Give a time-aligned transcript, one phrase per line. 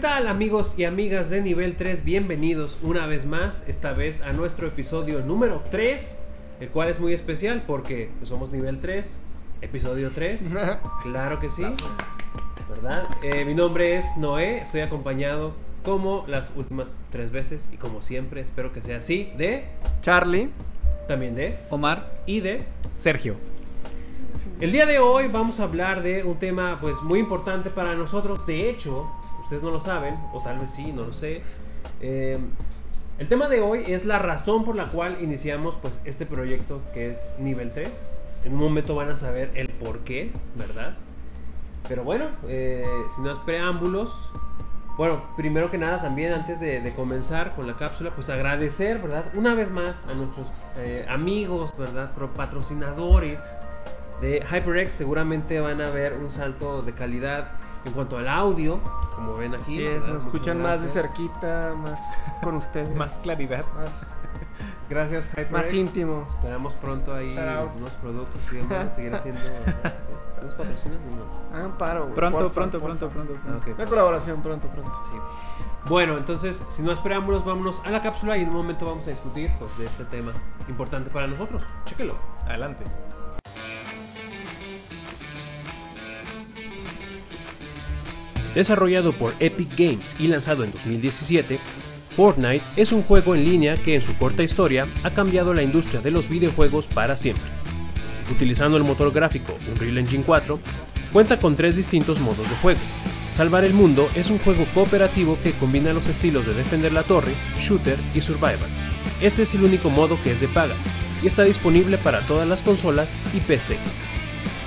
[0.00, 2.04] tal amigos y amigas de nivel 3?
[2.04, 6.20] Bienvenidos una vez más, esta vez a nuestro episodio número 3,
[6.60, 9.20] el cual es muy especial porque pues, somos nivel 3,
[9.60, 10.52] episodio 3,
[11.02, 11.64] claro que sí,
[12.68, 13.08] ¿verdad?
[13.24, 18.40] Eh, mi nombre es Noé, estoy acompañado como las últimas tres veces y como siempre,
[18.40, 19.64] espero que sea así, de
[20.02, 20.50] Charlie.
[21.08, 22.20] también de Omar.
[22.24, 22.62] y de
[22.96, 23.34] Sergio.
[24.60, 28.46] El día de hoy vamos a hablar de un tema pues muy importante para nosotros.
[28.46, 29.10] De hecho,
[29.48, 31.40] ustedes no lo saben, o tal vez sí, no lo sé.
[32.02, 32.38] Eh,
[33.18, 37.10] el tema de hoy es la razón por la cual iniciamos pues este proyecto que
[37.10, 38.18] es nivel 3.
[38.44, 40.98] En un momento van a saber el por qué, ¿verdad?
[41.88, 44.30] Pero bueno, eh, sin más preámbulos,
[44.98, 49.24] bueno, primero que nada también antes de, de comenzar con la cápsula, pues agradecer, ¿verdad?
[49.32, 52.12] Una vez más a nuestros eh, amigos, ¿verdad?
[52.14, 53.42] Pro- patrocinadores
[54.20, 54.92] de HyperX.
[54.92, 57.48] Seguramente van a ver un salto de calidad
[57.84, 58.80] en cuanto al audio,
[59.14, 59.62] como ven aquí.
[59.62, 62.00] Así es, nos escuchan más de cerquita, más
[62.42, 62.94] con ustedes.
[62.96, 63.64] Más claridad.
[63.76, 64.06] más,
[64.90, 65.50] Gracias, HyperX.
[65.52, 66.24] más íntimo.
[66.26, 67.36] Esperamos pronto ahí
[67.76, 69.40] unos productos y demás, seguir haciendo.
[69.42, 69.94] ¿verdad?
[70.00, 70.08] Sí.
[70.38, 71.56] ¿Sí nos patrocinan o no?
[71.56, 72.96] Hagan paro, güey, Pronto, porfa, pronto, porfa.
[73.08, 73.70] pronto, pronto, Ah, pronto.
[73.72, 73.76] ok.
[73.78, 74.92] Una colaboración pronto, pronto.
[75.10, 75.16] Sí.
[75.88, 79.10] Bueno, entonces, sin más preámbulos, vámonos a la cápsula y en un momento vamos a
[79.10, 80.32] discutir pues, de este tema
[80.68, 81.62] importante para nosotros.
[81.86, 82.14] Chéquelo.
[82.46, 82.84] Adelante.
[88.58, 91.60] Desarrollado por Epic Games y lanzado en 2017,
[92.10, 96.00] Fortnite es un juego en línea que en su corta historia ha cambiado la industria
[96.00, 97.48] de los videojuegos para siempre.
[98.32, 100.58] Utilizando el motor gráfico Unreal Engine 4,
[101.12, 102.80] cuenta con tres distintos modos de juego.
[103.30, 107.34] Salvar el mundo es un juego cooperativo que combina los estilos de defender la torre,
[107.60, 108.58] shooter y survival.
[109.22, 110.74] Este es el único modo que es de paga
[111.22, 113.76] y está disponible para todas las consolas y PC.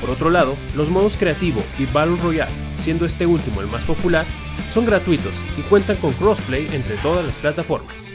[0.01, 4.25] Por otro lado, los modos creativo y Battle Royale, siendo este último el más popular,
[4.73, 8.05] son gratuitos y cuentan con crossplay entre todas las plataformas.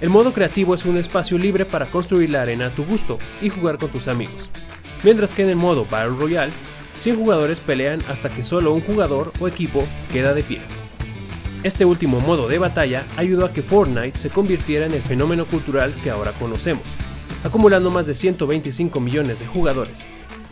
[0.00, 3.50] El modo creativo es un espacio libre para construir la arena a tu gusto y
[3.50, 4.48] jugar con tus amigos,
[5.04, 6.52] mientras que en el modo Battle Royale,
[6.98, 10.60] 100 jugadores pelean hasta que solo un jugador o equipo queda de pie.
[11.62, 15.94] Este último modo de batalla ayudó a que Fortnite se convirtiera en el fenómeno cultural
[16.02, 16.82] que ahora conocemos,
[17.44, 20.04] acumulando más de 125 millones de jugadores,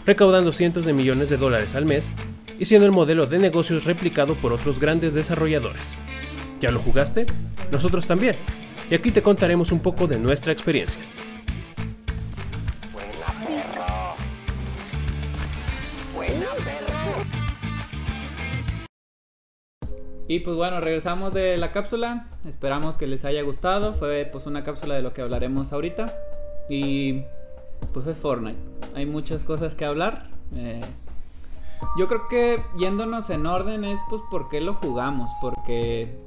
[0.06, 2.12] recaudando cientos de millones de dólares al mes
[2.58, 5.94] y siendo el modelo de negocios replicado por otros grandes desarrolladores.
[6.60, 7.26] ¿Ya lo jugaste?
[7.70, 8.36] Nosotros también.
[8.90, 11.02] Y aquí te contaremos un poco de nuestra experiencia.
[20.30, 22.28] Y pues bueno, regresamos de la cápsula.
[22.46, 23.94] Esperamos que les haya gustado.
[23.94, 26.16] Fue pues una cápsula de lo que hablaremos ahorita.
[26.68, 27.22] Y
[27.92, 28.79] pues es Fortnite.
[28.94, 30.28] Hay muchas cosas que hablar.
[30.54, 30.80] Eh,
[31.98, 35.30] yo creo que yéndonos en orden es pues por qué lo jugamos.
[35.40, 36.18] Porque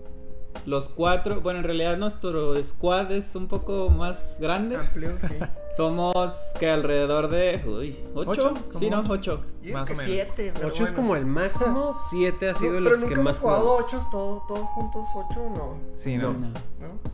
[0.65, 4.77] los cuatro, bueno en realidad nuestro squad es un poco más grande.
[4.77, 5.35] Amplio, sí.
[5.77, 7.61] Somos que alrededor de...
[7.67, 8.29] Uy, ¿ocho?
[8.31, 8.53] ¿Ocho?
[8.79, 9.41] Sí, ¿Cómo no, ocho.
[9.61, 10.11] Yo Más o menos.
[10.11, 13.15] siete, pero 8 es como el máximo, 7 ha sido No, de pero los que
[13.15, 13.85] más hemos jugado jugamos.
[13.93, 15.77] ocho, todos, todos juntos, ocho, no.
[15.95, 16.31] Sí, no.
[16.33, 17.13] ¿No?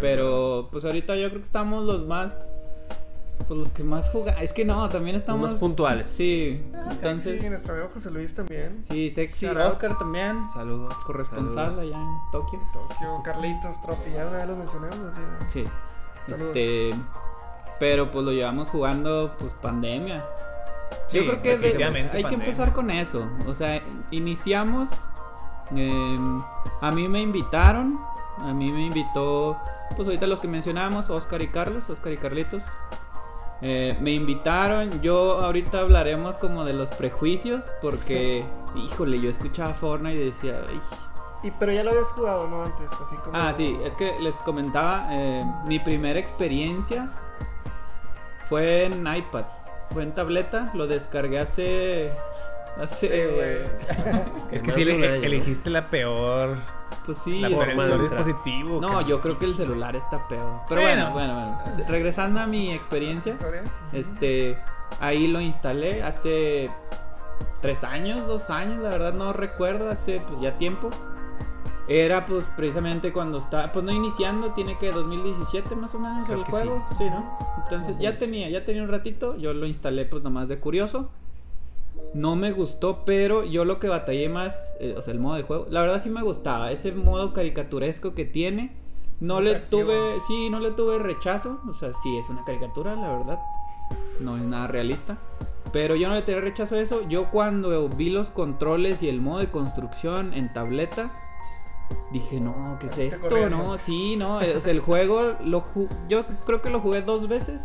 [0.00, 2.60] Pero pues ahorita yo creo que estamos los más.
[3.46, 4.34] Pues los que más jugan.
[4.40, 5.52] Es que no, también Los estamos.
[5.52, 6.10] más puntuales.
[6.10, 6.62] Sí.
[6.74, 7.40] Ah, Entonces.
[7.40, 8.84] Sí, nuestro amigo José Luis también.
[8.90, 9.46] Sí, sexy.
[9.46, 10.50] Oscar también.
[10.50, 10.92] Saludos.
[10.98, 11.80] Corresponsal saludos.
[11.84, 12.60] allá en Tokio.
[12.72, 15.14] Tokio, Carlitos, Tropi, ya una vez lo mencionamos.
[15.48, 15.64] Sí.
[15.64, 16.32] Sí.
[16.32, 16.94] Este.
[17.80, 20.26] Pero pues lo llevamos jugando, pues pandemia.
[21.06, 23.26] Sí, Yo creo que de- hay que empezar con eso.
[23.46, 24.90] O sea, iniciamos.
[25.70, 26.42] em,
[26.80, 27.98] a mí me invitaron.
[28.38, 29.56] A mí me invitó.
[29.96, 32.62] Pues ahorita los que mencionamos, Oscar y Carlos, Oscar y Carlitos.
[33.62, 35.00] Eh, me invitaron.
[35.02, 37.64] Yo ahorita hablaremos como de los prejuicios.
[37.80, 38.44] Porque,
[38.76, 40.80] híjole, yo escuchaba Fortnite y decía, "Ay".
[41.42, 42.64] Y, pero ya lo habías jugado, ¿no?
[42.64, 43.36] Antes, así como.
[43.36, 47.12] Ah, sí, es que les comentaba, eh, mi primera experiencia
[48.48, 49.44] fue en iPad,
[49.92, 52.10] fue en tableta, lo descargué hace...
[52.80, 53.08] Hace...
[53.08, 54.52] Sí, güey.
[54.52, 56.56] Es que sí elegiste la peor,
[57.04, 58.80] pues sí, la el dispositivo.
[58.80, 59.22] No, yo sí.
[59.24, 60.60] creo que el celular está peor.
[60.68, 61.34] Pero bueno, Bueno.
[61.34, 61.84] bueno, bueno.
[61.88, 63.62] Regresando a mi experiencia, ¿Historia?
[63.92, 64.58] este,
[65.00, 66.70] ahí lo instalé hace
[67.60, 70.90] tres años, dos años, la verdad no recuerdo, hace pues ya tiempo.
[71.90, 76.38] Era pues precisamente cuando está, pues no iniciando, tiene que 2017 más o menos Creo
[76.40, 77.38] el juego, sí, ¿no?
[77.62, 81.08] Entonces ya tenía, ya tenía un ratito, yo lo instalé pues nomás de curioso.
[82.14, 85.42] No me gustó, pero yo lo que batallé más, eh, o sea, el modo de
[85.42, 88.76] juego, la verdad sí me gustaba, ese modo caricaturesco que tiene.
[89.20, 93.16] No le tuve, sí, no le tuve rechazo, o sea, sí es una caricatura, la
[93.16, 93.38] verdad.
[94.20, 95.18] No es nada realista.
[95.72, 97.06] Pero yo no le tenía rechazo a eso.
[97.08, 101.12] Yo cuando vi los controles y el modo de construcción en tableta,
[102.12, 103.48] dije, no, ¿qué es esto?
[103.48, 104.36] No, sí, no.
[104.36, 105.64] O sea, el juego, lo
[106.08, 107.64] yo creo que lo jugué dos veces,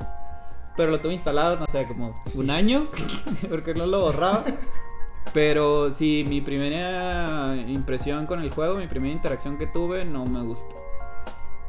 [0.76, 2.88] pero lo tuve instalado, no sé, como un año,
[3.50, 4.44] porque no lo borraba.
[5.34, 10.42] Pero sí, mi primera impresión con el juego, mi primera interacción que tuve, no me
[10.42, 10.76] gustó.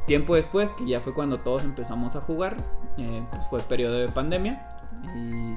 [0.05, 2.57] Tiempo después, que ya fue cuando todos empezamos a jugar,
[2.97, 4.81] eh, pues fue periodo de pandemia.
[5.15, 5.55] Y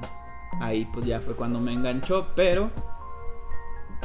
[0.59, 2.71] ahí pues ya fue cuando me enganchó, pero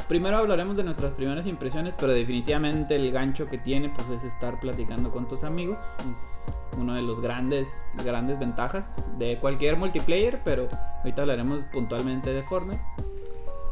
[0.07, 4.59] primero hablaremos de nuestras primeras impresiones, pero definitivamente el gancho que tiene pues es estar
[4.59, 5.79] platicando con tus amigos.
[6.11, 10.67] Es uno de los grandes, grandes ventajas de cualquier multiplayer, pero
[10.99, 12.81] ahorita hablaremos puntualmente de Fortnite.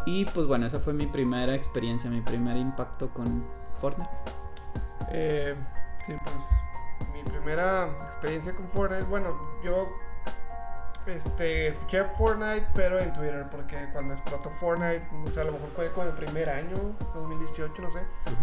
[0.06, 3.46] Y pues bueno, esa fue mi primera experiencia, mi primer impacto con
[3.80, 4.10] Fortnite.
[5.12, 5.56] Eh,
[6.06, 9.88] sí, pues mi primera experiencia con Fortnite, bueno, yo
[11.08, 15.70] este, escuché Fortnite, pero en Twitter, porque cuando explotó Fortnite, o sea, a lo mejor
[15.70, 16.78] fue con el primer año,
[17.14, 18.00] 2018, no sé,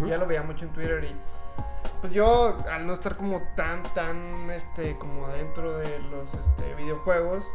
[0.07, 1.15] ya lo veía mucho en Twitter y
[1.99, 7.45] pues yo al no estar como tan, tan, este, como adentro de los, este, videojuegos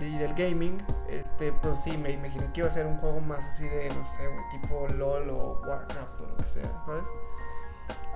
[0.00, 3.40] y del gaming, este, pues sí, me imaginé que iba a ser un juego más
[3.40, 7.06] así de, no sé, tipo LOL o Warcraft o lo que sea, ¿sabes?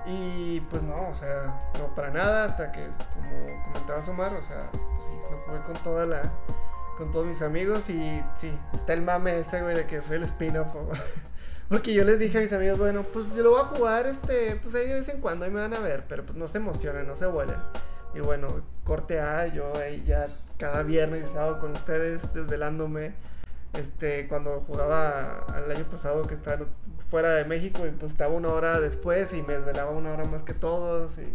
[0.05, 4.69] Y pues no, o sea, no para nada, hasta que, como comentaba Omar, o sea,
[4.71, 6.31] pues sí, lo jugué con toda la.
[6.97, 10.23] con todos mis amigos y sí, está el mame ese, güey, de que soy el
[10.23, 10.75] spin-off.
[11.69, 14.59] Porque yo les dije a mis amigos, bueno, pues yo lo voy a jugar, este,
[14.61, 16.57] pues ahí de vez en cuando, ahí me van a ver, pero pues no se
[16.57, 17.57] emocionen, no se vuelen.
[18.13, 20.27] Y bueno, corte A, yo ahí ya
[20.57, 23.13] cada viernes y sábado con ustedes, desvelándome
[23.73, 26.65] este, cuando jugaba el año pasado que estaba
[27.09, 30.43] fuera de México y pues estaba una hora después y me desvelaba una hora más
[30.43, 31.33] que todos y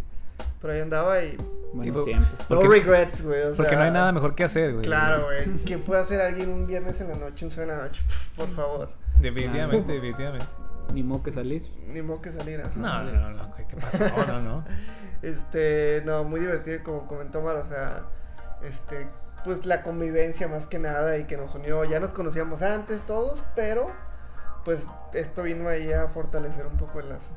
[0.61, 1.37] por ahí andaba y
[1.73, 2.51] buenos tiempos.
[2.51, 3.55] No regrets, güey.
[3.57, 4.85] porque no hay nada mejor que hacer, güey.
[4.85, 5.45] Claro, güey.
[5.65, 8.03] ¿Quién puede hacer alguien un viernes en la noche, un sábado en la noche?
[8.37, 8.89] Por favor.
[9.21, 10.47] Definitivamente, definitivamente.
[10.93, 11.67] Ni modo que salir.
[11.89, 12.63] Ni modo que salir.
[12.77, 14.05] No, no, no, no, ¿qué pasó?
[14.09, 14.65] No, no, no.
[15.23, 18.05] este, no, muy divertido como comentó Mar, o sea,
[18.63, 19.09] este,
[19.47, 21.85] pues la convivencia más que nada y que nos unió.
[21.85, 23.91] Ya nos conocíamos antes todos, pero
[24.65, 24.85] pues
[25.15, 27.29] esto vino ahí a fortalecer un poco el lazo.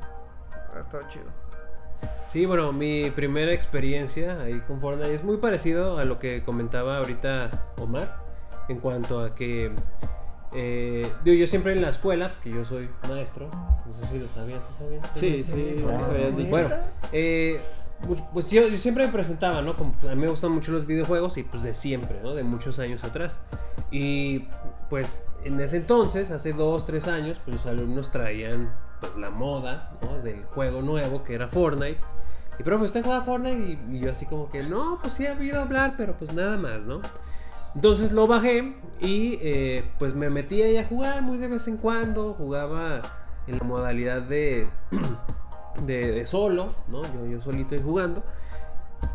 [0.76, 1.26] Ha estado chido.
[2.26, 6.98] Sí, bueno, mi primera experiencia ahí con Fortnite es muy parecido a lo que comentaba
[6.98, 8.16] ahorita Omar
[8.68, 9.70] en cuanto a que
[10.52, 14.60] eh, yo siempre en la escuela, porque yo soy maestro, no sé si lo sabían,
[14.68, 15.02] ¿sí sabían?
[15.12, 16.70] Sí, sí, sí, Bueno,
[17.12, 17.60] eh,
[18.32, 19.76] pues yo, siempre me presentaba, ¿no?
[19.76, 22.34] Como, pues, a mí me gustan mucho los videojuegos y pues de siempre, ¿no?
[22.34, 23.42] De muchos años atrás.
[23.90, 24.46] Y
[24.88, 29.92] pues en ese entonces, hace dos, tres años, pues los alumnos traían pues, la moda,
[30.02, 30.18] ¿no?
[30.18, 32.00] Del juego nuevo que era Fortnite.
[32.58, 33.78] Y profe, ¿usted juega Fortnite?
[33.90, 36.84] Y, yo así como que, no, pues sí he oído hablar, pero pues nada más,
[36.86, 37.00] ¿no?
[37.74, 41.76] Entonces lo bajé y eh, pues me metí ahí a jugar muy de vez en
[41.76, 42.34] cuando.
[42.34, 43.02] Jugaba
[43.46, 44.66] en la modalidad de
[45.86, 47.02] de, solo, ¿no?
[47.02, 48.22] Yo, yo solito y jugando.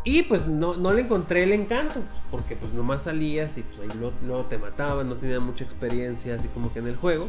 [0.04, 2.00] Y pues no, no, le encontré el encanto,
[2.30, 3.88] porque pues nomás salías y pues ahí
[4.24, 7.28] luego, te mataban, no tenía mucha experiencia así como que en el juego.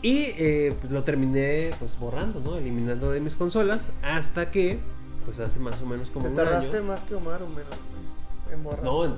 [0.00, 2.56] Y eh, pues lo terminé pues borrando, ¿no?
[2.56, 4.78] Eliminando de mis consolas hasta que
[5.24, 7.66] pues hace más o menos como ¿Te tardaste más que Omar o menos
[8.52, 8.92] en borrarlo?
[8.92, 9.14] No, en,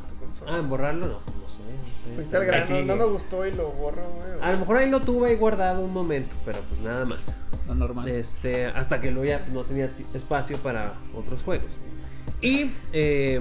[0.46, 2.14] ah, en borrarlo no, no sé, no sé.
[2.14, 4.40] Fuiste al grano, no me gustó y lo borro, güey.
[4.40, 7.40] A lo mejor ahí lo tuve ahí guardado un momento, pero pues nada más
[7.74, 8.08] normal.
[8.08, 11.70] Este, hasta que luego ya no tenía espacio para otros juegos.
[12.40, 13.40] Y eh,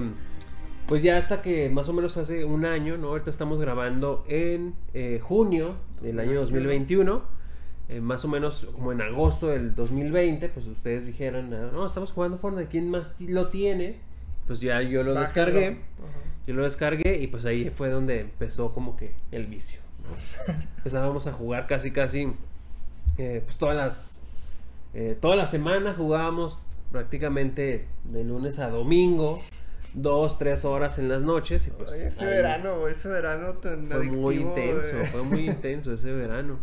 [0.86, 3.08] pues ya hasta que más o menos hace un año, ¿no?
[3.08, 7.40] Ahorita estamos grabando en eh, junio del año 2021.
[7.88, 12.12] Eh, más o menos como en agosto del 2020, pues ustedes dijeron, ah, no, estamos
[12.12, 13.98] jugando Fortnite, ¿quién más lo tiene?
[14.50, 15.76] Pues ya yo lo descargué,
[16.44, 19.78] yo lo descargué y pues ahí fue donde empezó como que el vicio.
[20.78, 22.32] Empezábamos a jugar casi, casi,
[23.16, 24.24] pues todas las
[24.92, 29.40] eh, toda la semana jugábamos prácticamente de lunes a domingo,
[29.94, 31.68] dos, tres horas en las noches.
[31.68, 36.58] Y pues, ese verano, ese verano tan Fue muy intenso, fue muy intenso ese verano.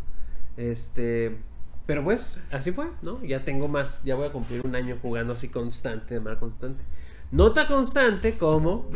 [0.57, 1.37] Este,
[1.85, 3.23] pero pues, así fue, ¿no?
[3.23, 6.83] Ya tengo más, ya voy a cumplir un año jugando así constante, de manera constante.
[7.31, 8.89] No tan constante como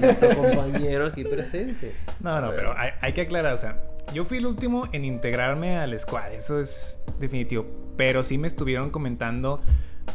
[0.00, 1.94] nuestro compañero aquí presente.
[2.20, 3.80] No, no, pero hay, hay, que aclarar, o sea,
[4.14, 7.66] yo fui el último en integrarme al squad, eso es definitivo.
[7.96, 9.60] Pero sí me estuvieron comentando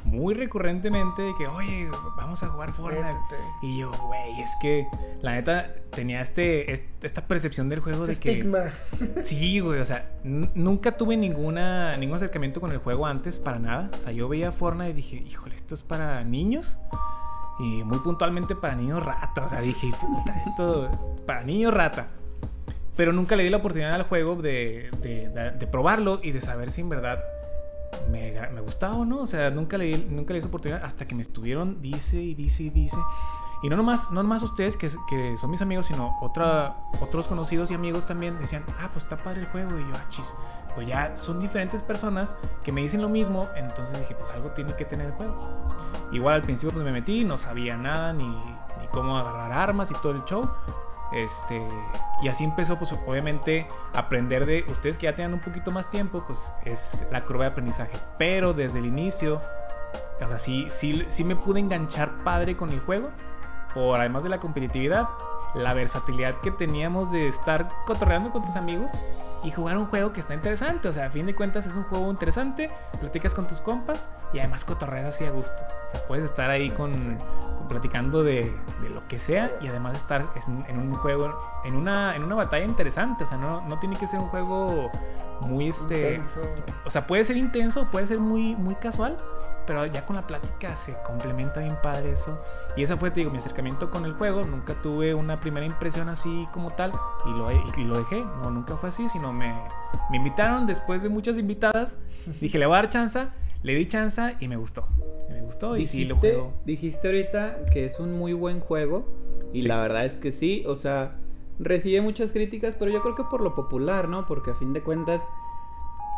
[0.03, 3.35] muy recurrentemente de que, oye, vamos a jugar Fortnite.
[3.61, 4.87] Y yo, güey, es que
[5.21, 8.49] la neta tenía este, esta percepción del juego de que.
[9.23, 13.89] Sí, güey, o sea, nunca tuve ninguna, ningún acercamiento con el juego antes para nada.
[13.97, 16.77] O sea, yo veía Fortnite y dije, híjole, esto es para niños.
[17.59, 19.45] Y muy puntualmente para niños rata.
[19.45, 20.89] O sea, dije, puta, esto
[21.25, 22.07] para niños rata.
[22.95, 26.81] Pero nunca le di la oportunidad al juego de, de, probarlo y de saber si
[26.81, 27.19] en verdad
[28.09, 29.19] me, me gustaba, ¿no?
[29.19, 32.33] O sea, nunca le, nunca le di esa oportunidad hasta que me estuvieron, dice y
[32.33, 32.97] dice y dice.
[33.63, 37.71] Y no nomás, no nomás ustedes que, que son mis amigos, sino otra, otros conocidos
[37.71, 39.79] y amigos también decían, ah, pues está padre el juego.
[39.79, 40.33] Y yo, ah, chis,
[40.77, 43.49] pues ya son diferentes personas que me dicen lo mismo.
[43.55, 45.35] Entonces dije, pues algo tiene que tener el juego.
[46.11, 49.95] Igual al principio pues me metí, no sabía nada, ni, ni cómo agarrar armas y
[49.95, 50.47] todo el show.
[51.11, 51.67] Este,
[52.21, 56.23] y así empezó, pues obviamente, aprender de ustedes que ya tenían un poquito más tiempo,
[56.27, 57.97] pues es la curva de aprendizaje.
[58.19, 59.41] Pero desde el inicio,
[60.23, 63.09] o sea, sí, sí, sí me pude enganchar padre con el juego,
[63.73, 65.09] por además de la competitividad,
[65.55, 68.91] la versatilidad que teníamos de estar cotorreando con tus amigos
[69.43, 70.87] y jugar un juego que está interesante.
[70.87, 74.39] O sea, a fin de cuentas es un juego interesante, platicas con tus compas y
[74.39, 75.63] además cotorreas así a gusto.
[75.83, 77.17] O sea, puedes estar ahí con,
[77.57, 78.51] con platicando de,
[78.81, 80.27] de, lo que sea y además estar
[80.67, 83.23] en, un juego, en una, en una batalla interesante.
[83.23, 84.91] O sea, no, no tiene que ser un juego
[85.41, 86.15] muy este...
[86.15, 86.41] Intenso.
[86.85, 89.17] O sea, puede ser intenso, puede ser muy, muy casual.
[89.67, 92.41] Pero ya con la plática se complementa bien padre eso.
[92.75, 94.43] Y esa fue, te digo, mi acercamiento con el juego.
[94.45, 96.93] Nunca tuve una primera impresión así como tal.
[97.25, 98.21] Y lo, y lo dejé.
[98.23, 99.53] No, nunca fue así, sino me,
[100.09, 101.97] me invitaron después de muchas invitadas.
[102.41, 103.27] Dije, le voy a dar chance.
[103.61, 104.87] Le di chance y me gustó.
[105.29, 106.53] Me gustó y sí lo juego.
[106.65, 109.05] Dijiste ahorita que es un muy buen juego.
[109.51, 109.67] Y Sí.
[109.67, 110.63] la verdad es que sí.
[110.67, 111.17] O sea,
[111.59, 114.25] recibe muchas críticas, pero yo creo que por lo popular, ¿no?
[114.25, 115.21] Porque a fin de cuentas,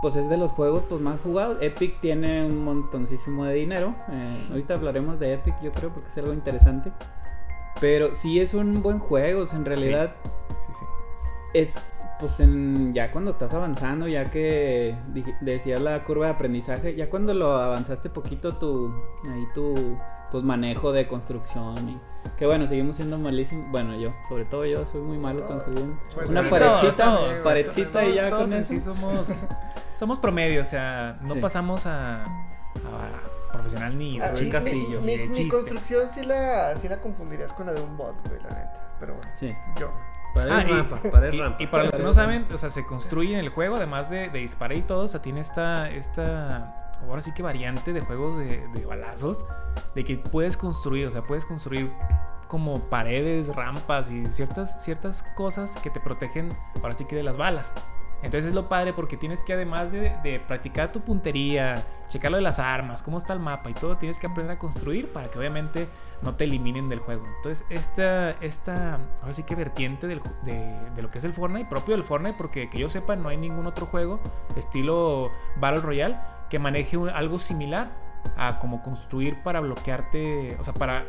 [0.02, 1.58] pues es de los juegos pues, más jugados.
[1.62, 3.96] Epic tiene un montoncísimo de dinero.
[4.10, 6.92] Eh, ahorita hablaremos de Epic, yo creo, porque es algo interesante.
[7.82, 10.16] Pero sí es un buen juego, o sea, en realidad
[10.66, 10.86] Sí, sí.
[11.54, 14.98] es pues en ya cuando estás avanzando, ya que
[15.40, 18.94] decías la curva de aprendizaje, ya cuando lo avanzaste poquito tu
[19.32, 19.98] ahí tu
[20.32, 22.00] pues manejo de construcción y
[22.38, 25.98] que bueno, seguimos siendo malísimos, bueno, yo, sobre todo yo soy muy malo construyendo.
[26.14, 28.70] Pues Una sí, paredcita, todos, todos, paredcita y ya Todos con en eso.
[28.74, 29.46] sí somos,
[29.94, 31.40] somos promedio, o sea, no Sí.
[31.42, 33.20] pasamos a, a
[33.52, 34.46] profesional ni de Chiste.
[34.46, 35.00] mi, castillo.
[35.02, 35.56] mi- ni de mi chiste.
[35.56, 38.94] construcción sí la, sí la confundirías con la de un bot, güey, la neta.
[39.00, 39.56] Pero bueno, Sí.
[39.80, 39.92] yo.
[40.36, 41.64] Pared Ah, y- rampa, pared y, rampa.
[41.64, 44.30] y para los que no saben, o sea, se construye en el juego, además de,
[44.30, 48.38] de disparar y todo, o sea, tiene esta, esta, ahora sí que variante de juegos
[48.38, 49.46] de, de balazos,
[49.96, 51.92] de que puedes construir, o sea, puedes construir
[52.48, 57.38] como paredes, rampas y ciertas, ciertas cosas que te protegen, ahora sí que de las
[57.38, 57.74] balas.
[58.22, 62.38] Entonces es lo padre porque tienes que además de, de practicar tu puntería, checar lo
[62.38, 65.30] de las armas, cómo está el mapa y todo, tienes que aprender a construir para
[65.30, 65.88] que obviamente
[66.22, 67.26] no te eliminen del juego.
[67.38, 71.70] Entonces esta, esta ahora sí que vertiente del de, de lo que es el Fortnite,
[71.70, 74.20] propio del Fortnite, porque que yo sepa no hay ningún otro juego
[74.58, 76.18] estilo Battle Royale
[76.50, 77.90] que maneje un- algo similar
[78.36, 81.06] a como construir para bloquearte, o sea, para,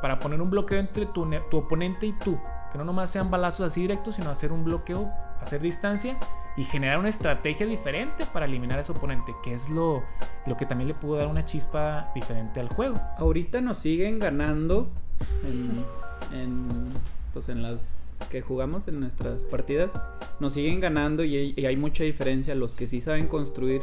[0.00, 2.38] para poner un bloqueo entre tu, tu oponente y tú.
[2.72, 6.16] Que no nomás sean balazos así directos, sino hacer un bloqueo, hacer distancia
[6.56, 10.02] y generar una estrategia diferente para eliminar a ese oponente, que es lo,
[10.46, 12.94] lo que también le pudo dar una chispa diferente al juego.
[13.18, 14.88] Ahorita nos siguen ganando
[15.44, 16.64] en, en,
[17.32, 20.00] pues en las que jugamos en nuestras partidas.
[20.38, 22.54] Nos siguen ganando y, hay- y hay mucha diferencia.
[22.54, 23.82] Los que sí saben construir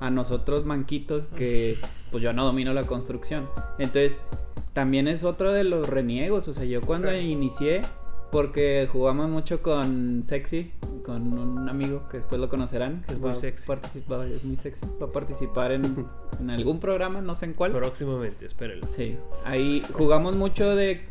[0.00, 1.76] a nosotros manquitos que
[2.10, 3.48] pues yo no domino la construcción.
[3.78, 4.24] Entonces
[4.72, 6.48] también es otro de los reniegos.
[6.48, 7.16] O sea, yo cuando Sí.
[7.18, 7.82] inicié,
[8.30, 10.72] porque jugamos mucho con Sexy,
[11.04, 13.02] con un amigo que después lo conocerán.
[13.06, 13.66] Que Es muy sexy.
[13.66, 14.86] participar- es muy sexy.
[15.00, 16.06] Va a participar en,
[16.40, 17.72] en algún programa, no sé en cuál.
[17.72, 18.88] Próximamente, espérenlo.
[18.88, 21.02] Sí, ahí jugamos mucho de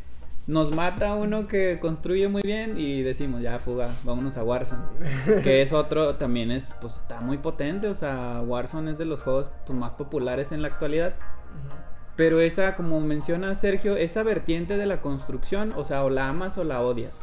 [0.48, 4.84] nos mata uno que construye muy bien y decimos, ya fuga, vámonos a Warzone.
[5.44, 9.24] que es otro, también es, pues está muy potente, o sea, Warzone es de los
[9.24, 11.16] juegos pues, más populares en la actualidad.
[12.16, 16.58] Pero esa, como menciona Sergio, esa vertiente de la construcción, o sea, o la amas
[16.58, 17.20] o la odias.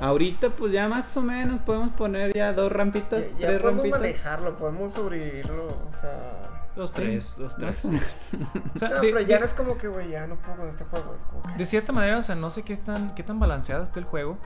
[0.00, 3.82] Ahorita pues ya más o menos podemos poner ya dos rampitas, Ya, ya tres podemos
[3.82, 4.00] rampitas.
[4.00, 6.44] manejarlo, podemos sobrevivirlo, o sea...
[6.76, 7.82] Los tres, los tres.
[8.74, 10.58] O sea, No, de- pero ya de- no es como que, güey, ya no puedo
[10.58, 11.54] con este juego, es como que...
[11.54, 14.04] De cierta manera, o sea, no sé qué, es tan, qué tan balanceado está el
[14.04, 14.38] juego,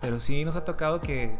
[0.00, 1.38] pero sí nos ha tocado que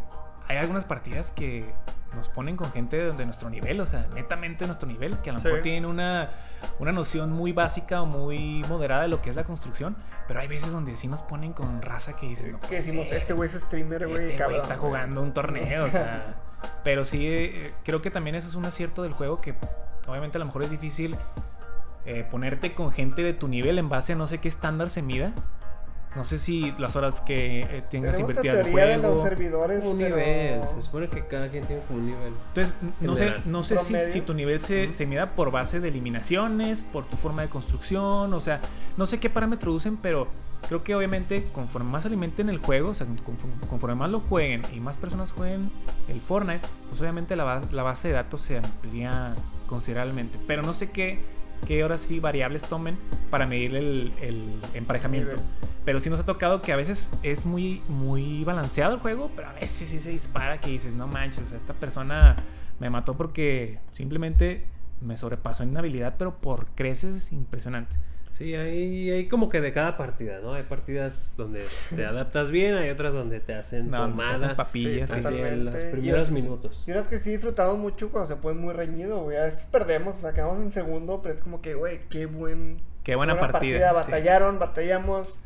[0.49, 1.73] hay algunas partidas que
[2.15, 5.31] nos ponen con gente de, de nuestro nivel, o sea, netamente de nuestro nivel, que
[5.31, 5.47] a lo Sí.
[5.47, 6.31] mejor tienen una,
[6.79, 10.49] una noción muy básica o muy moderada de lo que es la construcción, pero hay
[10.49, 13.55] veces donde sí nos ponen con raza que dicen, no que decimos, este güey es
[13.61, 14.89] streamer, güey, este cabrón, está güey".
[14.89, 16.37] jugando un torneo, o sea.
[16.83, 19.55] Pero sí, eh, creo que también eso es un acierto del juego que
[20.09, 21.17] obviamente a lo mejor es difícil
[22.07, 25.03] eh, ponerte con gente de tu nivel en base a no sé qué estándar se
[25.03, 25.33] mida.
[26.17, 29.23] No sé si las horas que eh, tengas invertidas en el de los juego.
[29.23, 30.61] servidores, Un pero- nivel.
[30.75, 32.33] Se supone que cada quien tiene como un nivel.
[32.49, 35.89] Entonces, no sé, no sé si, si tu nivel se, se mida por base de
[35.89, 38.61] eliminaciones, por tu forma de construcción, o sea,
[38.97, 40.27] no sé qué parámetro usen, pero
[40.69, 44.63] creo que obviamente conforme más alimenten el juego, o sea, conforme, conforme más lo jueguen
[44.75, 45.71] y más personas jueguen
[46.09, 49.35] el Fortnite, pues obviamente la, base- la base de datos se amplía
[49.67, 50.39] considerablemente.
[50.47, 51.21] Pero no sé qué,
[51.67, 52.99] qué ahora sí variables tomen
[53.31, 55.37] para medir el, el emparejamiento.
[55.85, 59.49] Pero sí nos ha tocado que a veces es muy, muy balanceado el juego, pero
[59.49, 62.37] a veces sí se dispara que dices, no manches, esta persona
[62.81, 64.67] me mató porque simplemente
[65.01, 67.97] me sobrepasó en una habilidad, pero por creces impresionante.
[68.37, 70.53] Sí, hay, hay como que de cada partida, ¿no?
[70.53, 71.65] Hay partidas donde
[71.95, 74.35] te adaptas bien, hay otras donde te hacen No, te pomada.
[74.35, 76.85] hacen papillas, Sí, así en los primeros Y- minutos.
[76.87, 79.39] Y unas que sí disfrutamos mucho cuando se pone muy reñido, güey.
[79.39, 82.83] A veces perdemos, o sea, quedamos en segundo, pero es como que, güey, qué buen.
[83.05, 83.93] Qué buena partida.
[83.93, 85.39] Batallaron, batallamos,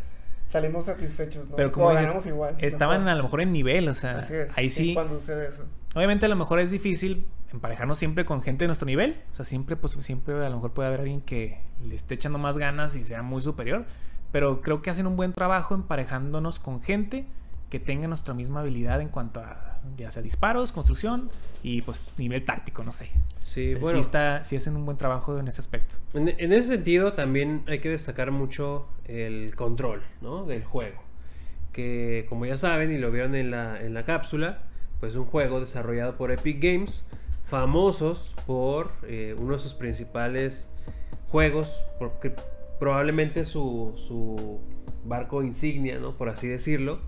[0.48, 1.56] salimos satisfechos, ¿no?
[1.56, 2.56] Pero como O dices, igual.
[2.58, 3.12] estaban mejor.
[3.12, 4.48] a lo mejor en nivel, o sea, Así es.
[4.58, 4.94] ahí sí.
[4.94, 5.64] Cuando sucede eso.
[5.94, 9.22] Obviamente a lo mejor es difícil emparejarnos siempre con gente de nuestro nivel.
[9.32, 12.38] O sea, siempre, pues siempre a lo mejor puede haber alguien que le esté echando
[12.38, 13.86] más ganas y sea muy superior.
[14.32, 17.26] Pero creo que hacen un buen trabajo emparejándonos con gente
[17.68, 21.30] que tenga nuestra misma habilidad en cuanto a ya sea disparos, construcción
[21.62, 23.10] y pues nivel táctico, no sé.
[23.42, 23.96] Sí, Entonces, bueno.
[23.96, 25.96] sí, está, sí hacen un buen trabajo en ese aspecto.
[26.14, 30.44] En, en ese sentido también hay que destacar mucho el control ¿no?
[30.44, 31.02] del juego.
[31.72, 34.64] Que como ya saben y lo vieron en la, en la cápsula,
[34.98, 37.06] pues un juego desarrollado por Epic Games,
[37.50, 40.72] famosos por eh, uno de sus principales
[41.28, 42.32] juegos, porque
[42.78, 44.60] probablemente su, su
[45.04, 46.12] barco insignia, ¿no?
[46.16, 47.00] por así decirlo,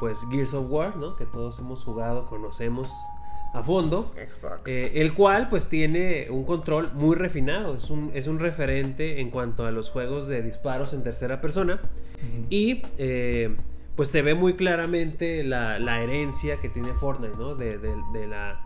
[0.00, 1.16] pues Gears of War, ¿no?
[1.16, 2.90] que todos hemos jugado, conocemos
[3.54, 4.12] a fondo.
[4.14, 4.60] Xbox.
[4.70, 9.30] Eh, el cual pues tiene un control muy refinado, es un, es un referente en
[9.30, 11.80] cuanto a los juegos de disparos en tercera persona
[12.50, 13.56] y eh,
[13.94, 17.54] pues se ve muy claramente la, la herencia que tiene Fortnite, ¿no?
[17.54, 18.65] De, de- de la,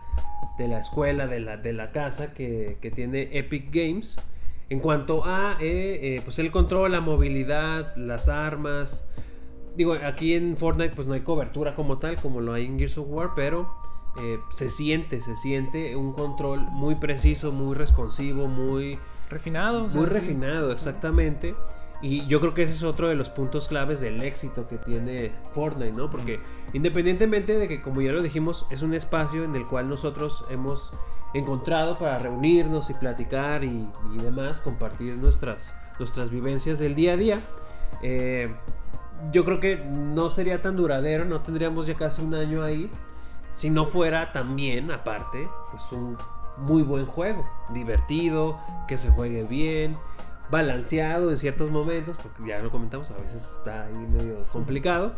[0.59, 4.18] de la escuela, de la, de la casa que, que tiene Epic Games.
[4.68, 9.11] En cuanto a eh, eh, pues el control, la movilidad, las armas.
[9.76, 12.98] Digo, aquí en Fortnite pues no hay cobertura como tal, como lo hay en Gears
[12.98, 13.72] of War, pero
[14.18, 18.98] eh, se siente, se siente un control muy preciso, muy responsivo, muy,
[19.29, 19.88] Refinado.
[19.88, 21.55] muy refinado, exactamente.
[22.02, 25.32] Y yo creo que ese es otro de los puntos claves del éxito que tiene
[25.52, 26.08] Fortnite, ¿no?
[26.08, 26.40] Porque
[26.72, 30.92] independientemente de que, como ya lo dijimos, es un espacio en el cual nosotros hemos
[31.34, 37.16] encontrado para reunirnos y platicar y, y demás, compartir nuestras, nuestras vivencias del día a
[37.16, 37.40] día.
[38.02, 38.54] eh,
[39.32, 42.90] yo creo que no sería tan duradero, no tendríamos ya casi un año ahí,
[43.52, 46.16] si no fuera también, aparte, pues un
[46.56, 48.58] muy buen juego, divertido,
[48.88, 49.98] que se juegue bien,
[50.50, 55.12] balanceado en ciertos momentos, porque ya lo comentamos, a veces está ahí medio complicado,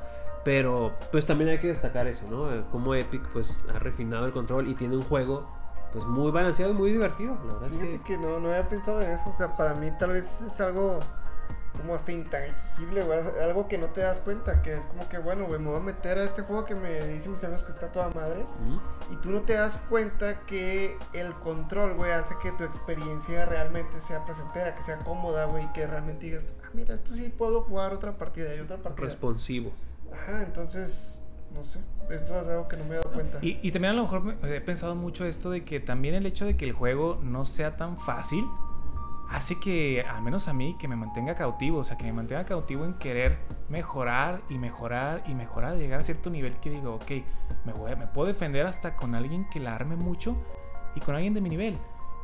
[0.44, 2.52] pero pues también hay que destacar eso, ¿no?
[2.52, 5.46] Eh, Como Epic pues ha refinado el control y tiene un juego
[5.92, 8.04] pues muy balanceado y muy divertido, la verdad es Fíjate que...
[8.04, 9.28] que no, no había pensado en eso.
[9.28, 11.00] O sea, para mí tal vez es algo
[11.76, 13.18] como hasta intangible, güey.
[13.42, 14.61] Algo que no te das cuenta.
[14.62, 17.06] Que es como que, bueno, güey, me voy a meter a este juego que me
[17.08, 18.44] dicen mis amigos que está toda madre.
[19.11, 24.00] Y tú no te das cuenta que el control, güey, hace que tu experiencia realmente
[24.02, 25.72] sea placentera, que sea cómoda, güey.
[25.72, 29.06] Que realmente digas, ah, mira, esto sí puedo jugar otra partida y otra partida.
[29.06, 29.72] Responsivo.
[30.12, 31.22] Ajá, entonces,
[31.54, 31.80] no sé.
[32.11, 33.38] Eso es algo que no me he dado cuenta.
[33.40, 36.26] Y, y también a lo mejor me- he pensado mucho esto de que también el
[36.26, 38.44] hecho de que el juego no sea tan fácil
[39.32, 42.44] hace que, al menos a mí, que me mantenga cautivo, o sea, que me mantenga
[42.44, 47.10] cautivo en querer mejorar y mejorar y mejorar, llegar a cierto nivel que digo, ok,
[47.64, 50.36] me, me puedo defender hasta con alguien que la arme mucho
[50.94, 51.78] y con alguien de mi nivel.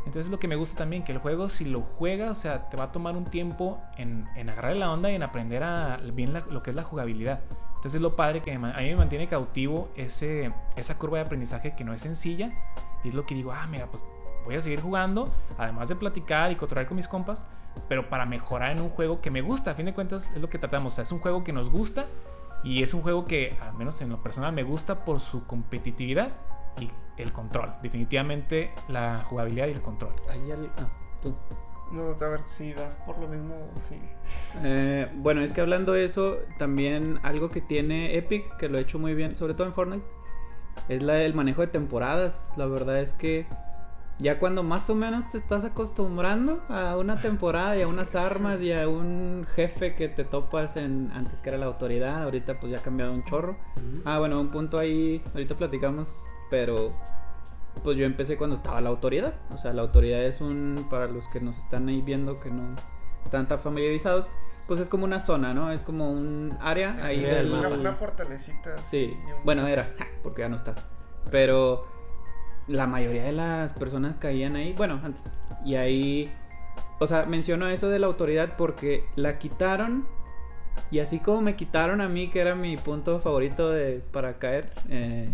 [0.06, 2.76] Entonces lo que me gusta también, que el juego si lo juegas, o sea, te
[2.76, 6.62] va a tomar un tiempo en, agarrar la onda y en aprender a, bien lo
[6.62, 7.40] que es la jugabilidad.
[7.76, 11.84] Entonces lo padre que a mí me mantiene cautivo ese, esa curva de aprendizaje que
[11.84, 12.52] no es sencilla.
[13.04, 14.04] Y es lo que digo, ah, mira, pues
[14.44, 17.48] voy a seguir jugando, además de platicar y cotorrear con mis compas,
[17.88, 19.72] pero para mejorar en un juego que me gusta.
[19.72, 20.94] A fin de cuentas es lo que tratamos.
[20.94, 22.06] O sea, es un juego que nos gusta
[22.64, 26.30] y es un juego que, al menos en lo personal, me gusta por su competitividad
[26.80, 27.74] y el control.
[27.82, 30.12] Definitivamente la jugabilidad y el control.
[30.30, 30.88] Hay al- ah,
[31.22, 31.34] tú.
[31.90, 33.98] No, a ver si vas por lo mismo, sí.
[34.62, 38.80] Eh, bueno, es que hablando de eso, también algo que tiene Epic, que lo ha
[38.82, 40.04] hecho muy bien, sobre todo en Fortnite,
[40.90, 42.52] es la, el manejo de temporadas.
[42.58, 43.46] La verdad es que
[44.18, 48.60] ya cuando más o menos te estás acostumbrando a una temporada y a unas armas
[48.60, 52.72] y a un jefe que te topas en antes que era la autoridad, ahorita pues
[52.72, 53.56] ya ha cambiado un chorro.
[54.04, 56.92] Ah, bueno, un punto ahí, ahorita platicamos, pero
[57.84, 59.34] pues yo empecé cuando estaba la autoridad.
[59.50, 62.74] O sea, la autoridad es un, para los que nos están ahí viendo que no
[63.24, 64.30] están tan familiarizados,
[64.66, 65.70] pues es como una zona, ¿no?
[65.70, 67.52] Es como un área ahí del.
[67.52, 68.82] Una, fortalecita.
[68.82, 70.74] Sí, bueno, era, porque ya no está.
[71.30, 71.97] Pero
[72.68, 75.24] la mayoría de las personas caían ahí, bueno, antes.
[75.64, 76.30] Y ahí,
[77.00, 80.06] o sea, menciono eso de la autoridad porque la quitaron
[80.90, 84.70] Y así como me quitaron a mí, que era mi punto favorito de, para caer,
[84.88, 85.28] eh,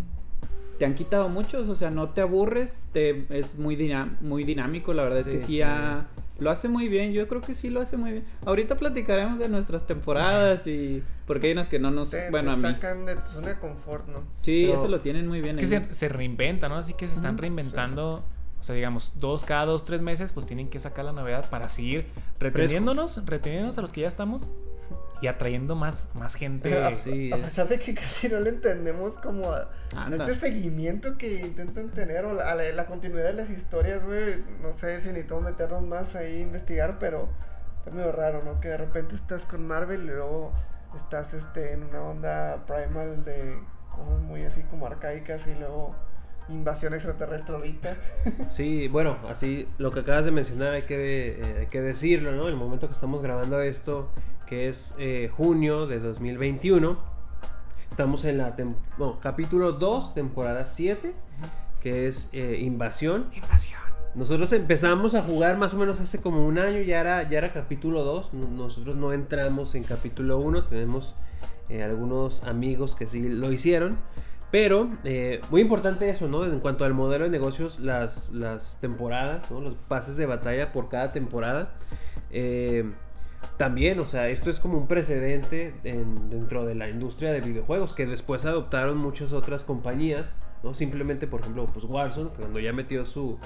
[0.79, 4.95] te han quitado muchos, o sea, no te aburres, te, es muy, dinam- muy dinámico,
[4.95, 5.63] la verdad es que sí, sí.
[5.63, 6.07] ha-
[6.39, 8.25] lo hace muy bien, yo creo que sí lo hace muy bien.
[8.45, 12.55] Ahorita platicaremos de nuestras temporadas y porque hay unas que no nos, Te, bueno, te
[12.55, 12.75] a mí.
[12.75, 14.21] sacan de tu zona de confort, ¿no?
[14.43, 15.51] Sí, Pero- eso lo tienen muy bien.
[15.51, 16.77] Es que se, se reinventan, ¿no?
[16.79, 18.25] Así que se están reinventando.
[18.61, 21.69] O sea, digamos, dos, cada dos, tres meses, pues tienen que sacar la novedad para
[21.69, 22.07] seguir
[22.41, 24.49] reteniéndonos, reteniéndonos a los que ya estamos
[25.21, 26.83] y atrayendo más, más gente.
[26.83, 30.17] A, Sí, a es- pesar de que casi no le entendemos como a, a Anda.
[30.25, 34.43] este seguimiento que intentan tener o la, a la, la continuidad de las historias, güey.
[34.63, 37.29] No sé si necesitamos meternos más ahí a investigar, pero
[37.79, 38.61] está medio raro, ¿no?
[38.61, 40.53] Que de repente estás con Marvel y luego
[40.97, 43.59] estás este, en una onda primal de
[43.95, 45.95] cosas muy así como arcaicas y luego
[46.49, 47.97] invasión extraterrestre ahorita.
[48.51, 52.49] Sí, bueno, así lo que acabas de mencionar hay que, eh, hay que decirlo, ¿no?
[52.49, 54.11] El momento que estamos grabando esto,
[54.55, 56.97] que es eh, junio de 2021,
[57.91, 58.55] estamos en la
[58.99, 61.13] no, capítulo 2, temporada 7,
[61.81, 63.27] que es eh, Invasión.
[63.35, 63.81] Invasión.
[64.15, 67.53] Nosotros empezamos a jugar más o menos hace como un año, ya era, ya era
[67.53, 71.17] capítulo 2, n- nosotros no entramos en capítulo 1, tenemos
[71.69, 73.99] eh, algunos amigos que sí lo hicieron,
[74.53, 76.45] pero eh, muy importante eso, ¿no?
[76.45, 79.59] En cuanto al modelo de negocios, las, las temporadas, ¿no?
[79.61, 81.73] Los pases de batalla por cada temporada.
[82.31, 82.89] eh,
[83.57, 87.93] también, o sea, esto es como un precedente en- dentro de la industria de videojuegos
[87.93, 90.75] que después adoptaron muchas otras compañías, ¿no?
[90.75, 93.39] Simplemente, por ejemplo, pues Warzone, cuando ya metió su,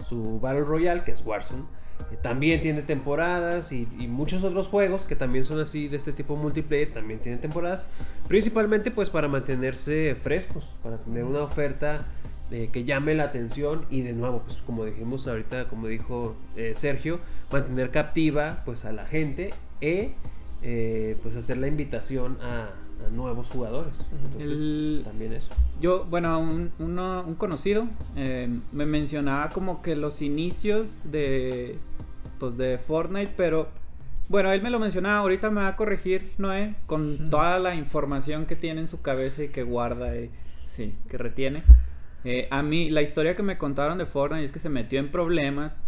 [0.00, 1.62] su Battle Royale, que es Warzone,
[2.10, 6.12] eh, también tiene temporadas y, y muchos otros juegos que también son así de este
[6.12, 7.86] tipo multiplayer, también tienen temporadas,
[8.26, 12.06] principalmente pues para mantenerse frescos, para tener una oferta
[12.52, 16.74] eh, que llame la atención y de nuevo, pues como dijimos ahorita, como dijo eh,
[16.76, 17.18] Sergio,
[17.50, 20.12] mantener captiva pues a la gente e
[20.62, 22.68] eh, pues hacer la invitación a,
[23.06, 24.06] a nuevos jugadores.
[24.26, 25.48] Entonces, El- también eso.
[25.80, 31.78] Yo, bueno, un, uno- un conocido eh, me mencionaba como que los inicios de,
[32.38, 33.68] pues de Fortnite, pero
[34.28, 38.46] bueno, él me lo mencionaba, ahorita me va a corregir Noé con toda la información
[38.46, 40.30] que tiene en su cabeza y que guarda y
[40.64, 41.64] sí, que retiene.
[42.24, 45.10] Eh, a mí, la historia que me contaron de Fortnite es que se metió en
[45.10, 45.80] problemas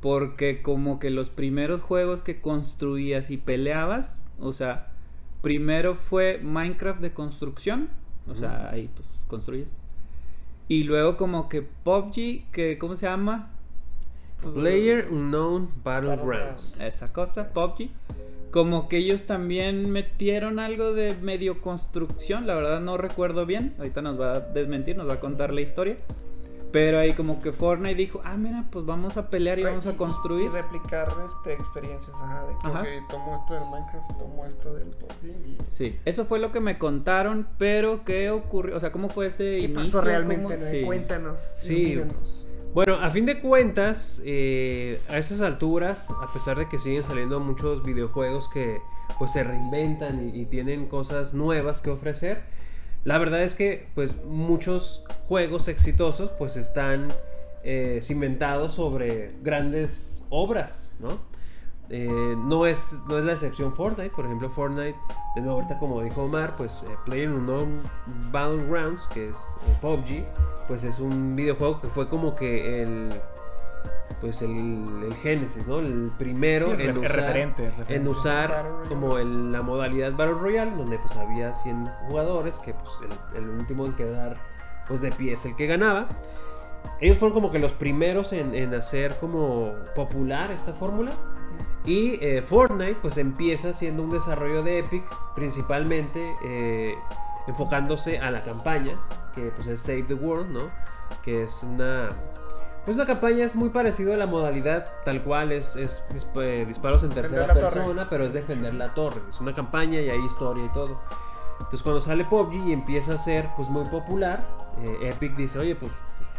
[0.00, 4.88] porque como que los primeros juegos que construías y peleabas, o sea,
[5.42, 7.88] primero fue Minecraft de construcción,
[8.28, 9.76] o sea, ahí pues construyes.
[10.68, 13.50] Y luego como que PUBG, que ¿cómo se llama?
[14.40, 16.74] Player Unknown Battlegrounds.
[16.74, 16.80] Battlegrounds.
[16.80, 17.90] Esa cosa, PUBG.
[18.52, 23.74] Como que ellos también metieron algo de medio construcción, la verdad no recuerdo bien.
[23.78, 25.96] Ahorita nos va a desmentir, nos va a contar la historia.
[26.70, 29.94] Pero ahí como que Fortnite dijo, ah, mira, pues vamos a pelear y vamos a
[29.94, 30.46] construir.
[30.46, 33.06] Y replicar este, experiencias, ajá, de que Ajá.
[33.10, 35.58] tomo esto del Minecraft, tomo esto del PUBG y...
[35.66, 38.74] Sí, eso fue lo que me contaron, pero ¿qué ocurrió?
[38.76, 39.82] O sea, ¿cómo fue ese ¿Qué inicio?
[39.84, 40.44] pasó realmente?
[40.44, 40.70] ¿Cómo- no?
[40.70, 40.80] sí.
[40.82, 42.00] Cuéntanos, Sí.
[42.74, 47.38] Bueno, a fin de cuentas, eh, a esas alturas, a pesar de que siguen saliendo
[47.38, 48.80] muchos videojuegos que
[49.18, 52.40] pues se reinventan y, tienen cosas nuevas que ofrecer,
[53.04, 57.12] la verdad es que pues muchos juegos exitosos pues están
[57.62, 61.20] eh, cimentados sobre grandes obras, ¿no?
[61.94, 64.98] Eh, no, es, no es la excepción Fortnite, por ejemplo Fortnite,
[65.34, 67.82] de nuevo ahorita como dijo Omar, pues eh, PlayerUnknown
[68.32, 69.36] Battlegrounds, que es
[69.68, 70.24] eh, PUBG,
[70.68, 73.10] pues es un videojuego que fue como que el
[74.22, 75.80] pues el, el génesis, ¿no?
[75.80, 77.94] El primero Sí, el en re- el usar, referente, el referente.
[77.96, 82.90] en usar como el- la modalidad Battle Royale, donde pues había 100 jugadores, que pues
[83.34, 84.36] el, el último en quedar
[84.88, 86.06] pues de pie es el que ganaba.
[87.00, 91.10] Ellos fueron como que los primeros en, en hacer como popular esta fórmula.
[91.84, 96.94] Y eh, Fortnite pues empieza siendo un desarrollo de Epic, principalmente eh,
[97.46, 98.96] enfocándose a la campaña,
[99.34, 100.70] que pues es Save the World, ¿no?
[101.24, 102.10] Que es una...
[102.84, 106.04] Pues la campaña es muy parecida a la modalidad tal cual, es, es
[106.36, 107.60] eh, disparos en tercera torre.
[107.60, 109.20] persona, pero es defender la torre.
[109.28, 111.00] Es una campaña y hay historia y todo.
[111.58, 114.44] Entonces cuando sale PUBG y empieza a ser pues muy popular,
[114.82, 115.92] eh, Epic dice, oye, pues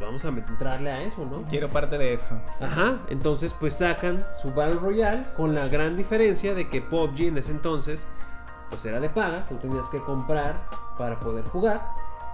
[0.04, 1.44] vamos a entrarle a eso, ¿no?
[1.48, 2.40] Quiero parte de eso.
[2.62, 7.38] Ajá, entonces pues sacan su Battle Royale con la gran diferencia de que PUBG en
[7.38, 8.08] ese entonces
[8.70, 11.82] pues era de paga, tú tenías que comprar para poder jugar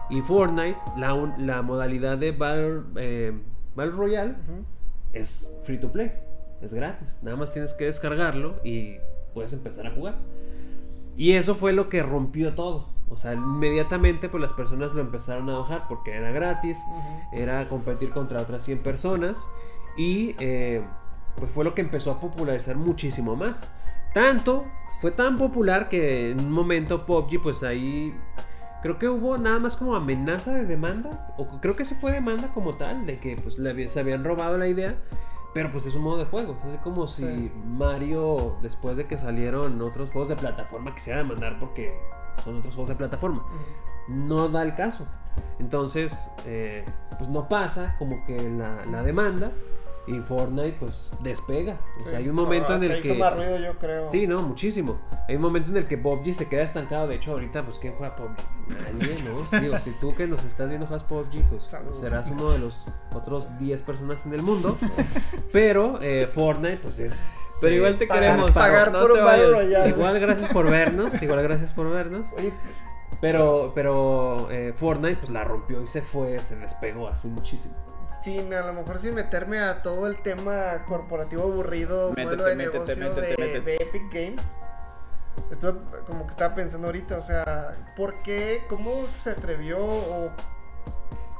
[0.09, 3.39] y Fortnite, la, modalidad de Battle, eh,
[3.75, 4.35] Battle Royale
[5.13, 6.11] es free to play,
[6.61, 8.95] es gratis, nada más tienes que descargarlo y
[9.33, 10.15] puedes empezar a jugar.
[11.15, 12.87] Y eso fue lo que rompió todo.
[13.09, 16.83] O sea, inmediatamente pues las personas lo empezaron a bajar porque era gratis,
[17.31, 19.47] era competir contra otras 100 personas
[19.97, 20.83] y eh,
[21.35, 23.67] pues fue lo que empezó a popularizar muchísimo más.
[24.13, 24.65] Tanto,
[25.01, 28.13] fue tan popular que en un momento PUBG, pues ahí
[28.81, 32.49] creo que hubo nada más como amenaza de demanda, o creo que se fue demanda
[32.53, 34.95] como tal, de que pues le se habían robado la idea,
[35.53, 37.51] pero pues es un modo de juego, es como si Sí.
[37.65, 41.97] Mario, después de que salieron otros juegos de plataforma, quisiera demandar porque
[42.43, 43.43] son otros juegos de plataforma.
[44.07, 45.05] No da el caso.
[45.59, 46.85] Entonces, eh,
[47.17, 49.51] pues no pasa como que la, la demanda
[50.07, 51.77] y Fortnite pues despega.
[51.99, 52.15] O sea, Sí.
[52.17, 53.13] hay un momento en el que...
[53.13, 54.11] más ruido, yo creo.
[54.11, 54.97] Sí, no, muchísimo.
[55.27, 57.07] Hay un momento en el que PUBG se queda estancado.
[57.07, 58.37] De hecho, ahorita, pues, ¿quién juega PUBG?
[58.97, 59.59] Nadie, ¿no?
[59.61, 61.99] Digo, si tú que nos estás viendo juegas PUBG, pues Saludos.
[61.99, 64.75] serás uno de los otros 10 personas en el mundo.
[65.53, 67.31] Pero eh, Fortnite, pues es.
[67.61, 68.51] Pero igual te Pagar- queremos.
[68.51, 69.63] pagar no por te un Battle vayas.
[69.65, 69.89] Royale.
[69.89, 72.33] Igual gracias por vernos, igual gracias por vernos.
[72.33, 72.53] Oye,
[73.21, 77.75] Pero, pero eh, Fortnite pues la rompió y se fue, se despegó así muchísimo.
[78.23, 82.55] sin, a lo mejor sin meterme a todo el tema corporativo aburrido, Métete, modelo de
[82.55, 83.61] métete, negocio métete, de, métete.
[83.61, 84.43] de Epic Games.
[85.51, 88.61] Esto como que estaba pensando ahorita, o sea, ¿por qué?
[88.69, 89.79] ¿Cómo se atrevió?
[89.85, 90.31] O,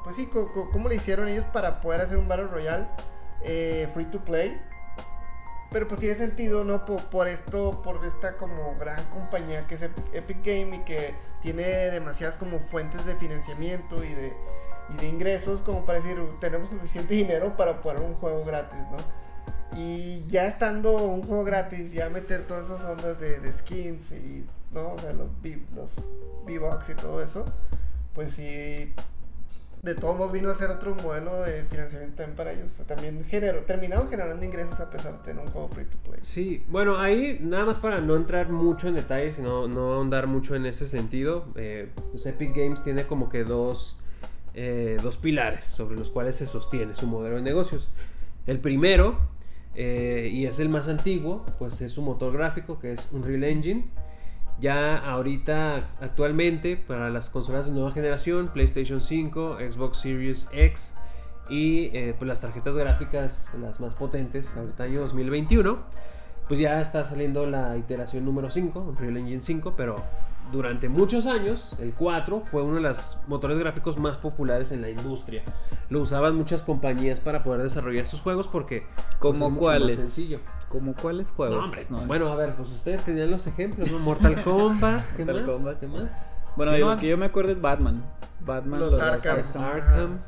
[0.04, 0.30] pues sí,
[0.72, 2.88] ¿cómo le hicieron ellos para poder hacer un Battle Royale
[3.44, 4.60] eh, free to play?
[5.72, 6.86] Pero pues tiene sentido, ¿no?
[6.86, 11.64] Por, por esto, por esta como gran compañía que es Epic, Game y que tiene
[11.64, 14.34] demasiadas como fuentes de financiamiento y de,
[14.94, 18.98] y de ingresos como para decir, tenemos suficiente dinero para poner un juego gratis, ¿no?
[19.78, 24.94] Y ya estando un juego gratis, ya meter todas esas ondas de, skins y, ¿no?
[24.94, 25.28] O sea, los,
[25.76, 25.98] los
[26.46, 27.46] V-Bucks y todo eso,
[28.16, 28.92] pues sí,
[29.82, 32.74] de todos modos vino a ser otro modelo de financiamiento también para ellos.
[32.86, 36.20] También generó, terminaron generando ingresos a pesar de tener un juego free to play.
[36.22, 40.56] Sí, bueno, ahí nada más para no entrar mucho en detalles no, no ahondar mucho
[40.56, 43.98] en ese sentido, eh, pues Epic Games tiene como que dos,
[44.54, 47.90] eh, dos pilares sobre los cuales se sostiene su modelo de negocios.
[48.48, 49.18] El primero,
[49.76, 53.90] eh, y es el más antiguo, pues es su motor gráfico que es Unreal Engine.
[54.60, 60.96] Ya ahorita, actualmente, para las consolas de nueva generación, PlayStation 5, Xbox Series X
[61.50, 65.80] y eh, pues las tarjetas gráficas las más potentes, ahorita año 2021,
[66.48, 70.04] pues ya está saliendo la iteración número 5, Unreal Engine 5, pero
[70.52, 74.90] durante muchos años, el 4 fue uno de los motores gráficos más populares en la
[74.90, 75.44] industria.
[75.90, 79.96] Lo usaban muchas compañías para poder desarrollar sus juegos porque pues, es ¿Como más cuáles?
[79.98, 80.40] sencillo.
[80.70, 81.58] ¿Como cuáles juegos?
[81.58, 82.00] No, hombre, No.
[82.02, 84.00] bueno, a ver, pues ustedes tenían los ejemplos, ¿no?
[84.00, 85.56] Mortal Kombat, ¿qué Mortal más?
[85.56, 85.80] Kombat.
[85.80, 86.40] ¿Qué más?
[86.56, 86.90] Bueno, ¿Qué de no?
[86.90, 88.04] los que yo me acuerdo es Batman.
[88.46, 89.64] Batman, Los los Arkham.
[89.64, 90.20] Arkham.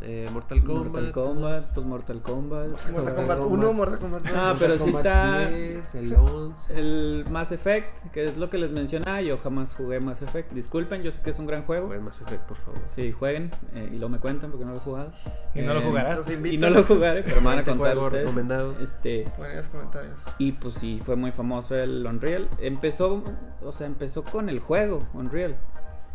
[0.00, 0.84] Eh, Mortal Kombat.
[0.86, 2.68] Mortal Kombat, pues Mortal Kombat.
[2.90, 3.58] Mortal Kombat Kombat.
[3.58, 4.32] 1, Mortal Kombat 2.
[4.34, 6.78] Ah, Mortal pero sí está- 10, el 11.
[6.78, 10.52] El Mass Effect, que es lo que les mencionaba, yo jamás jugué Mass Effect.
[10.52, 11.86] Disculpen, yo sé que es un gran juego.
[11.88, 12.80] Jueguen Mass Effect, por favor.
[12.86, 15.10] Sí, jueguen eh, y lo me cuentan porque no lo he jugado.
[15.54, 16.28] Y no lo Eh, jugarás.
[16.30, 18.24] Y no lo jugaré, pero me van a Este contar juego ustedes.
[18.24, 18.74] recomendado.
[18.80, 19.24] Este,
[19.56, 20.20] los comentarios.
[20.38, 22.48] y pues sí, fue muy famoso el Unreal.
[22.58, 23.22] Empezó,
[23.64, 25.56] o sea, empezó con el juego Unreal.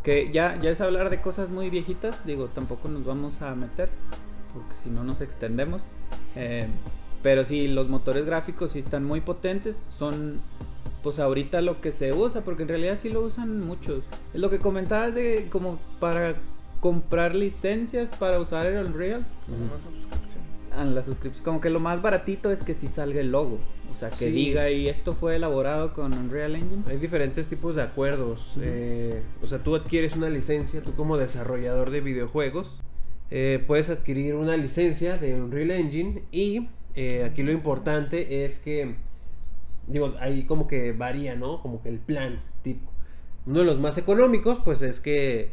[0.03, 3.89] Que ya, ya es hablar de cosas muy viejitas, digo, tampoco nos vamos a meter,
[4.53, 5.81] porque si no nos extendemos.
[6.35, 6.67] Eh,
[7.21, 10.41] pero sí, los motores gráficos sí están muy potentes, son
[11.01, 14.03] pues ahorita lo que se usa, porque en realidad sí lo usan muchos.
[14.33, 16.35] Es lo que comentabas de como para
[16.79, 19.25] comprar licencias para usar el Unreal.
[19.45, 20.42] Como una suscripción.
[20.75, 21.43] Ah, la suscripción.
[21.45, 23.59] Como que lo más baratito es que si salga el logo.
[23.91, 24.31] O sea, que Sí.
[24.31, 26.81] diga y esto fue elaborado con Unreal Engine.
[26.87, 28.55] Hay diferentes tipos de acuerdos.
[28.59, 32.79] eh, o sea, tú adquieres una licencia, tú como desarrollador de videojuegos,
[33.29, 38.95] eh, puedes adquirir una licencia de Unreal Engine y eh, aquí lo importante es que,
[39.87, 41.61] digo, ahí como que varía, ¿no?
[41.61, 42.91] Como que el plan tipo.
[43.45, 45.51] Uno de los más económicos, pues es que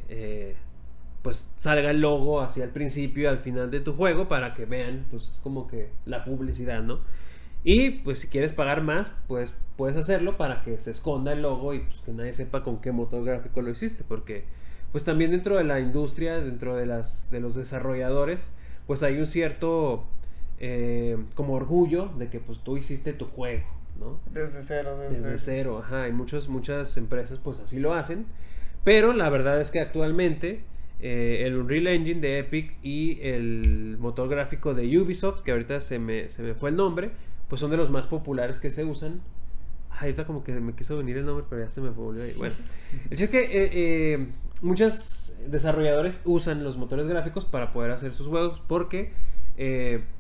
[1.23, 4.65] pues salga el logo hacia el principio y al final de tu juego para que
[4.65, 7.01] vean, pues es como que la publicidad, ¿no?
[7.63, 11.75] Y pues si quieres pagar más, pues puedes hacerlo para que se esconda el logo
[11.75, 14.45] y pues que nadie sepa con qué motor gráfico lo hiciste, porque
[14.93, 18.51] pues también dentro de la industria, dentro de las de los desarrolladores,
[18.87, 20.05] pues hay un cierto
[20.59, 23.67] eh, como orgullo de que pues tú hiciste tu juego,
[23.99, 24.21] ¿no?
[24.33, 28.25] Desde cero, desde, Desde cero, ajá, y muchas, muchas empresas pues así lo hacen,
[28.85, 30.65] pero la verdad es que actualmente
[31.03, 35.99] eh, el Unreal Engine de Epic y el motor gráfico de Ubisoft, que ahorita se
[35.99, 37.11] me, se me fue el nombre,
[37.49, 39.21] pues son de los más populares que se usan.
[39.91, 42.35] Ay, ahorita como que me quiso venir el nombre, pero ya se me volvió ahí.
[42.37, 42.55] Bueno,
[43.11, 44.27] el chiste es que eh, eh,
[44.63, 49.13] muchos desarrolladores usan los motores gráficos para poder hacer sus juegos porque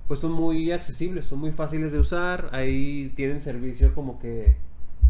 [0.06, 2.50] pues son muy accesibles, son muy fáciles de usar.
[2.52, 4.56] Ahí tienen servicio como que,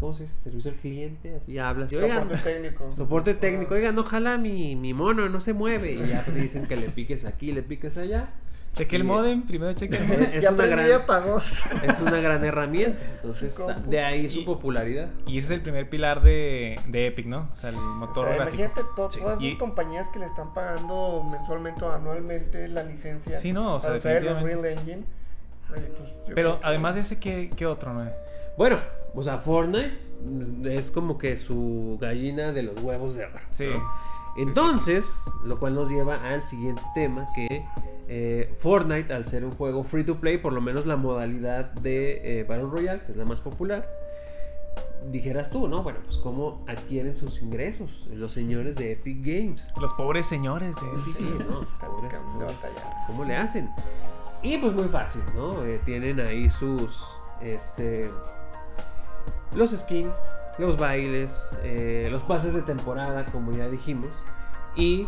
[0.01, 0.37] ¿cómo se dice?
[0.37, 1.93] Servicio al cliente, así hablas.
[1.93, 2.95] y, "Oigan, Soporte técnico.
[2.95, 5.93] Soporte técnico, oiga, no jala mi, mi mono, no se mueve.
[5.93, 8.27] Y ya te dicen que le piques aquí, le piques allá.
[8.73, 10.29] Cheque el modem, primero cheque el modem.
[10.33, 10.87] Es ya una gran-.
[11.83, 12.99] Es una gran herramienta.
[13.15, 15.09] Entonces, de ahí su Y- popularidad.
[15.27, 17.49] Y ese es el primer pilar de, de Epic, ¿no?
[17.51, 18.57] O sea, el O motor sea, gráfico.
[18.63, 19.19] imagínate to- Sí.
[19.19, 23.37] todas esas compañías que le están pagando mensualmente o anualmente la licencia.
[23.39, 24.57] Sí, no, o sea, para usar el definitivamente.
[24.57, 25.03] Unreal Engine.
[25.73, 28.09] Oye, pues, Pero que- además de ese, ¿qué, qué otro, no?
[28.57, 28.77] Bueno,
[29.13, 29.97] o sea, Fortnite
[30.63, 33.39] es como que su gallina de los huevos de oro.
[33.51, 33.65] Sí.
[33.67, 33.81] ¿no?
[34.37, 37.65] Entonces, lo cual nos lleva al siguiente tema, que
[38.07, 42.39] eh, Fortnite, al ser un juego free to play, por lo menos la modalidad de
[42.39, 43.87] eh, Battle Royale, que es la más popular,
[45.09, 45.83] dijeras tú, ¿no?
[45.83, 49.67] Bueno, pues cómo adquieren sus ingresos los señores de Epic Games.
[49.79, 51.15] Los pobres señores de Epic.
[51.15, 51.63] Sí, ¿no?
[51.63, 52.93] Está Pobres, batallar.
[53.07, 53.69] ¿Cómo le hacen?
[54.43, 55.63] Y pues muy fácil, ¿no?
[55.63, 57.03] Eh, tienen ahí sus,
[57.41, 58.09] este,
[59.55, 64.15] los skins, los bailes, eh, los pases de temporada, como ya dijimos.
[64.75, 65.07] Y,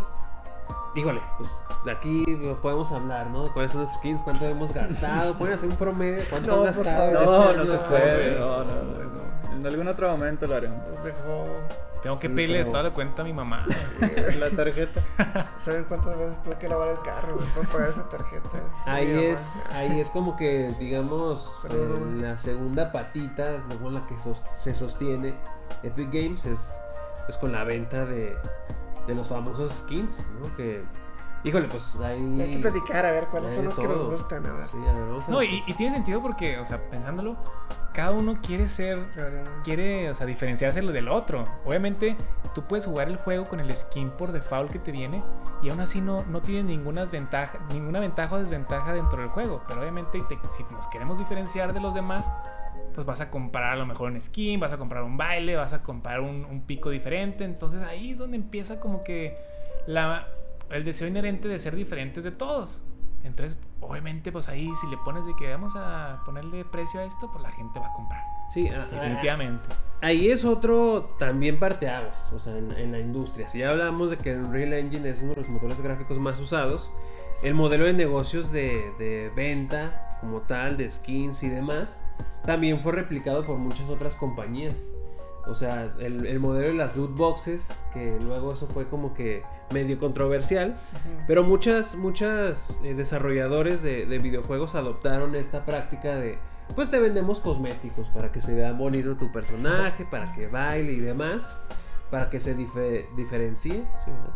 [0.95, 2.23] híjole, pues de aquí
[2.61, 3.51] podemos hablar, ¿no?
[3.53, 4.21] ¿Cuáles son los skins?
[4.21, 5.33] ¿Cuánto hemos gastado?
[5.37, 6.23] ¿Pueden hacer un promedio?
[6.29, 7.13] ¿Cuánto No, han gastado?
[7.13, 7.23] favor.
[7.23, 8.39] No, este no se puede.
[8.39, 9.53] no, no, no.
[9.53, 10.87] En algún otro momento lo haremos.
[10.89, 11.45] Nos dejó.
[12.03, 13.65] Tengo que Sí, pedirle pero- estado de cuenta a mi mamá.
[14.39, 15.01] La tarjeta.
[15.57, 18.49] ¿Saben cuántas veces tuve que lavar el carro para pagar esa tarjeta?
[18.85, 24.45] Ahí es, ahí es como que, digamos, eh, la segunda patita con la que sos-
[24.57, 25.33] se sostiene
[25.81, 26.77] Epic Games es
[27.25, 28.35] pues con la venta de,
[29.07, 30.53] de los famosos skins, ¿no?
[30.57, 30.83] Que,
[31.43, 32.41] híjole, pues ahí...
[32.41, 34.45] Hay que platicar a ver cuáles hay son los que nos gustan.
[34.45, 34.65] A ver.
[34.65, 37.35] Sí, a ver, vamos a No, y, y tiene sentido porque, o sea, pensándolo,
[37.93, 39.43] cada uno quiere ser Claro.
[39.63, 41.47] quiere, o sea, diferenciarse lo del otro.
[41.65, 42.15] Obviamente,
[42.55, 45.23] tú puedes jugar el juego con el skin por default que te viene
[45.61, 49.63] y aún así no, no tienes ninguna desventaja, ninguna ventaja o desventaja dentro del juego.
[49.67, 52.31] Pero obviamente, te- si nos queremos diferenciar de los demás,
[52.95, 55.73] pues vas a comprar a lo mejor un skin, vas a comprar un baile, vas
[55.73, 57.43] a comprar un, un pico diferente.
[57.43, 59.37] Entonces ahí es donde empieza como que
[59.87, 60.27] la,
[60.73, 62.83] el deseo inherente de ser diferentes de todos.
[63.23, 67.29] Entonces, obviamente, pues ahí si le pones de que vamos a ponerle precio a esto,
[67.31, 68.21] pues la gente va a comprar.
[68.53, 69.69] Sí, Definitivamente.
[70.01, 73.47] Ahí es otro también parteaguas, o sea, en, en la industria.
[73.47, 76.39] Si ya hablamos de que el Unreal Engine es uno de los motores gráficos más
[76.39, 76.91] usados,
[77.41, 82.05] el modelo de negocios de, de venta como tal, de skins y demás,
[82.45, 84.91] también fue replicado por muchas otras compañías.
[85.45, 89.43] O sea, el, el modelo de las loot boxes, que luego eso fue como que
[89.73, 90.75] medio controversial,
[91.27, 96.37] pero muchas, muchas eh, desarrolladores de, de videojuegos adoptaron esta práctica de,
[96.75, 100.99] pues te vendemos cosméticos para que se vea bonito tu personaje, para que baile y
[100.99, 101.61] demás,
[102.09, 103.83] para que se dife- diferencie.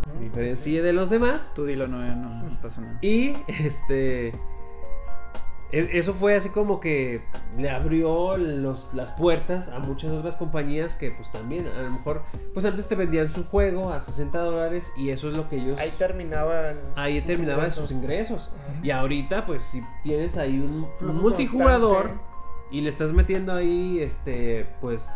[0.07, 1.53] Se diferencie de los demás.
[1.55, 2.97] Tú dilo, no, no, no pasa nada.
[3.01, 4.33] Y este.
[5.71, 7.21] E- Eso fue así como que
[7.57, 12.23] le abrió los- las puertas a muchas otras compañías que pues también a lo mejor
[12.53, 15.79] pues antes te vendían su juego a 60 dólares y eso es lo que ellos
[15.79, 17.89] Ahí terminaba el- ahí sus terminaban ingresos.
[17.89, 18.51] sus ingresos.
[18.53, 18.79] Ajá.
[18.83, 22.23] Y ahorita, pues, si tienes ahí un, multijugador constante.
[22.71, 25.13] y le estás metiendo ahí, este, pues,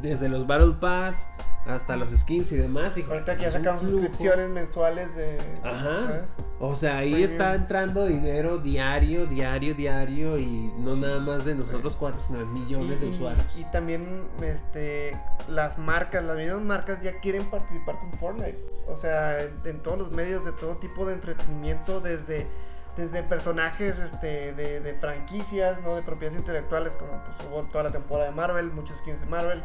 [0.00, 1.28] desde los Battle Pass
[1.66, 2.98] hasta los skins y demás.
[2.98, 3.78] Y Ahorita ya flujo.
[3.78, 5.38] suscripciones mensuales de.
[5.62, 6.00] Ajá.
[6.06, 6.30] ¿sabes?
[6.58, 7.30] O sea, ahí Premium.
[7.30, 10.38] está entrando dinero diario, diario, diario.
[10.38, 13.44] Y no nada más de nosotros cuatro, sino de millones de usuarios.
[13.58, 18.58] Y también este, las marcas, las mismas marcas ya quieren participar con Fortnite.
[18.86, 22.48] O sea, en, en todos los medios de todo tipo de entretenimiento, desde,
[22.96, 25.94] desde personajes este, de, de franquicias, ¿no?
[25.94, 29.62] de propiedades intelectuales, como pues, hubo toda la temporada de Marvel, muchos skins de Marvel,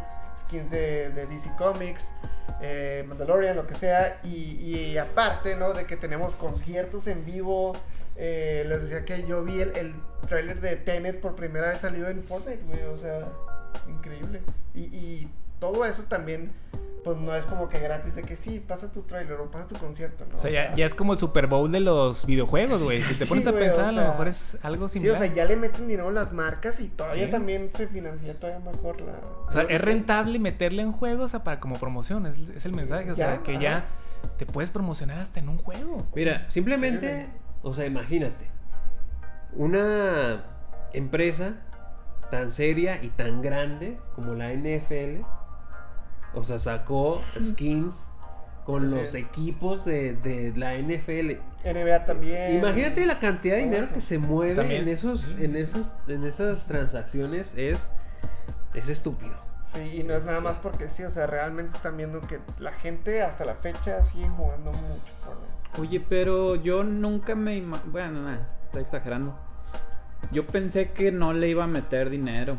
[0.47, 2.11] skins de, de DC Comics,
[2.61, 4.19] eh, Mandalorian, lo que sea.
[4.23, 5.73] Y, aparte, ¿no?
[5.73, 7.75] De que tenemos conciertos en vivo.
[8.15, 12.23] eh, les decía que yo vi el, el de Tenet por primera vez salido en
[12.23, 12.83] Fortnite, güey.
[12.85, 13.27] O sea,
[13.87, 14.41] increíble.
[14.73, 15.27] Y
[15.59, 16.51] todo eso también,
[17.03, 19.75] pues no es como que gratis de que sí, pasa tu tráiler o pasa tu
[19.75, 20.35] concierto, ¿no?
[20.35, 23.01] O sea, ya, ya es como el Super Bowl de los videojuegos, güey.
[23.03, 25.17] Si te Sí, pones a pensar, o a lo mejor es algo Sí, o similar.
[25.21, 27.31] sea, ya le meten dinero a las marcas y todavía Sí.
[27.31, 29.13] también se financia todavía mejor la...
[29.47, 32.73] O sea, es rentable meterle en juegos o sea, para como promoción, es, es el
[32.73, 33.09] mensaje.
[33.11, 33.61] O sea, Ya, que ajá.
[33.61, 33.85] ya
[34.37, 36.05] te puedes promocionar hasta en un juego.
[36.15, 37.27] Mira, simplemente,
[37.61, 38.47] o sea, imagínate,
[39.53, 40.43] una
[40.93, 41.53] empresa
[42.31, 45.21] tan seria y tan grande como la NFL,
[46.37, 48.09] o sea, sacó skins
[48.65, 51.39] con los equipos de, de la NFL.
[51.65, 52.57] NBA también.
[52.57, 53.93] Imagínate la cantidad de dinero eso.
[53.93, 57.91] que se mueve También, en esos, sí, en sí, esas, en esas transacciones es,
[58.73, 59.33] es estúpido.
[59.65, 62.71] Sí, y no es nada más porque sí, o sea, realmente están viendo que la
[62.71, 65.81] gente hasta la fecha sigue jugando mucho Fortnite.
[65.81, 69.37] Oye, pero yo nunca me ima- Bueno, nada, estoy exagerando.
[70.31, 72.57] Yo pensé que no le iba a meter dinero.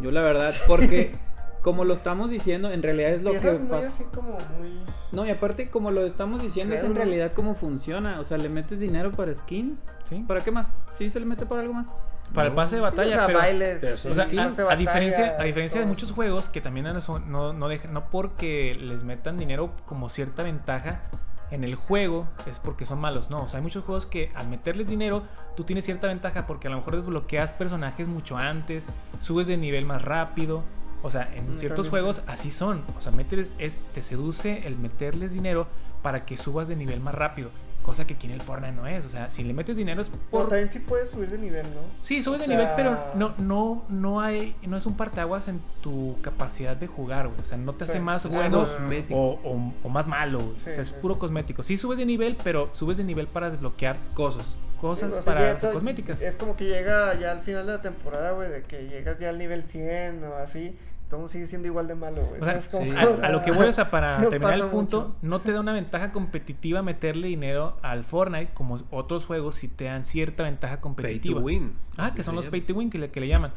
[0.00, 1.14] Yo la verdad, porque
[1.62, 3.38] como lo estamos diciendo, en realidad es lo que
[3.70, 3.88] pasa.
[3.88, 4.72] así como muy...
[5.12, 8.18] No, y aparte, como lo estamos diciendo, es en realidad cómo funciona.
[8.20, 9.80] O sea, le metes dinero para skins.
[10.04, 10.24] Sí.
[10.26, 10.66] ¿Para qué más?
[10.92, 11.88] ¿Sí se le mete para algo más?
[12.34, 13.38] Para el pase de Sí, batalla, o sea, pero...
[13.38, 16.12] bailes, pero son O sea, skins de a, a diferencia, batalla, a diferencia de muchos
[16.12, 21.02] juegos que también no, no, no, dejan- no porque les metan dinero como cierta ventaja
[21.50, 23.42] en el juego es porque son malos, no.
[23.44, 26.70] O sea, hay muchos juegos que al meterles dinero tú tienes cierta ventaja porque a
[26.70, 28.88] lo mejor desbloqueas personajes mucho antes,
[29.20, 30.64] subes de nivel más rápido.
[31.02, 32.84] O sea, en Mm, ciertos juegos así son.
[32.96, 35.66] O sea, meterles, es, te seduce el meterles dinero
[36.02, 37.50] para que subas de nivel más rápido.
[37.82, 39.04] Cosa que aquí en el Fortnite no es.
[39.04, 41.64] O sea, si le metes dinero es Pero por también sí puedes subir de nivel,
[41.74, 41.80] ¿no?
[42.00, 46.16] Sí, subes de nivel, pero no, no, no hay, no es un parteaguas en tu
[46.22, 47.40] capacidad de jugar, güey.
[47.40, 47.98] O sea, no te hace Sí.
[47.98, 48.64] más bueno
[49.10, 50.54] o, o- o más malo, güey.
[50.56, 51.20] Sí, o sea, es sí, puro sí.
[51.20, 51.64] cosmético.
[51.64, 54.54] Sí subes de nivel, pero subes de nivel para desbloquear Cosas.
[54.80, 56.22] cosas Sí, o sea, para ya cosméticas.
[56.22, 59.28] Es como que llega ya al final de la temporada, güey, de que llegas ya
[59.30, 60.78] al nivel 100 o así.
[61.12, 62.40] Todo sigue siendo igual de malo, güey.
[62.40, 62.58] O sea, a,
[63.10, 65.16] O sea, a lo que voy, o sea, para no terminar el punto, mucho.
[65.20, 69.84] no te da una ventaja competitiva meterle dinero al Fortnite como otros juegos si te
[69.84, 71.38] dan cierta ventaja Pay competitiva.
[71.40, 71.74] to win.
[71.98, 73.52] Ah, que son los pay to win que le, que le llaman.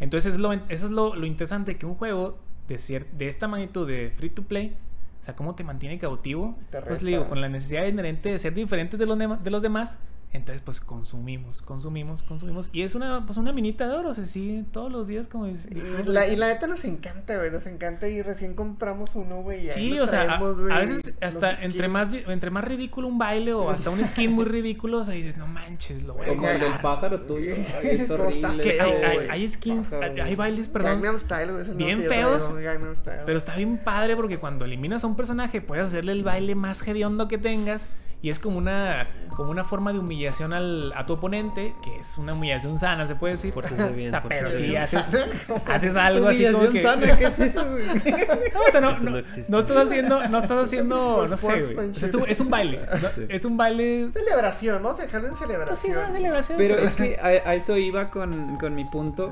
[0.00, 3.46] Entonces es lo, eso es lo, lo interesante que un juego de, cier- de esta
[3.46, 4.76] magnitud de free to play,
[5.22, 8.38] o sea, cómo te mantiene cautivo, Te pues le digo, con la necesidad inherente de
[8.40, 10.00] ser diferentes de los, de los demás,
[10.36, 12.70] entonces pues consumimos, consumimos, consumimos.
[12.72, 15.46] Y es una, pues una minita de oro, o sea, sí, todos los días como...
[15.46, 19.42] es- Y la, y la neta nos encanta, güey, nos encanta y recién compramos uno,
[19.42, 19.70] güey.
[19.72, 23.90] Sí, o sea, a, veces hasta entre más, entre más ridículo un baile o hasta
[23.90, 26.60] un skin muy ridículo, o sea, dices, no manches, lo voy a Como el del
[26.70, 26.82] comprar".
[26.82, 27.54] pájaro tuyo.
[27.82, 28.62] Ay, es horrible.
[28.62, 29.28] que hay, hay- güey.
[29.30, 32.54] hay skins, Pájaro, hay, bailes, perdón, Style, el bien feos,
[33.02, 33.24] traigo.
[33.26, 36.86] Pero está bien padre porque cuando eliminas a un personaje puedes hacerle el baile más
[36.86, 37.88] hediondo que tengas
[38.26, 39.06] y es como una
[39.36, 43.14] como una forma de humillación al, a tu oponente, que es una humillación sana, se
[43.14, 43.54] puede decir.
[43.94, 45.16] Bien, o sea, pero si haces,
[45.66, 47.84] haces algo así como que sana, ¿qué es eso, güey?
[48.52, 49.52] No, o sea, no, no, no existe.
[49.52, 51.62] no estás haciendo, no estás haciendo, no sé, güey.
[51.62, 51.96] sportsmanship.
[51.96, 52.80] O sea, es, un, es un baile.
[53.00, 53.08] ¿no?
[53.10, 53.26] Sí.
[53.28, 54.08] Es un baile.
[54.12, 55.68] Celebración, vamos a dejarlo en celebración.
[55.68, 56.58] Pues sí, es una celebración.
[56.58, 59.30] Pero es que a, a eso iba con, con mi punto.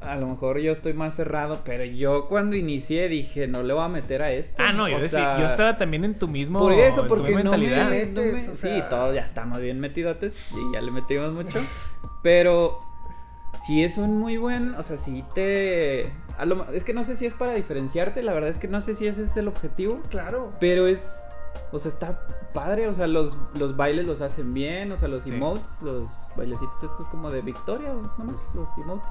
[0.00, 3.82] A lo mejor yo estoy más cerrado, pero yo cuando inicié dije, no le voy
[3.84, 4.62] a meter a esto.
[4.62, 6.60] Ah, no, yo, sea, yo estaba también en tu mismo.
[6.60, 8.22] Por eso, porque no me, no
[8.54, 11.58] Sí, todos ya estamos bien metidotes y ya le metimos mucho.
[12.22, 12.80] Pero
[13.60, 16.12] si es un muy buen, o sea, si te...
[16.38, 18.80] a lo- es que no sé si es para diferenciarte, la verdad es que no
[18.80, 20.00] sé si ese es el objetivo.
[20.10, 20.52] Claro.
[20.60, 21.24] Pero es.
[21.72, 22.24] O sea, está
[22.54, 22.86] padre.
[22.88, 24.92] O sea, los, los bailes los hacen bien.
[24.92, 25.34] O sea, los Sí.
[25.34, 29.10] emotes, los bailecitos estos como de Victoria, nomás, los emotes.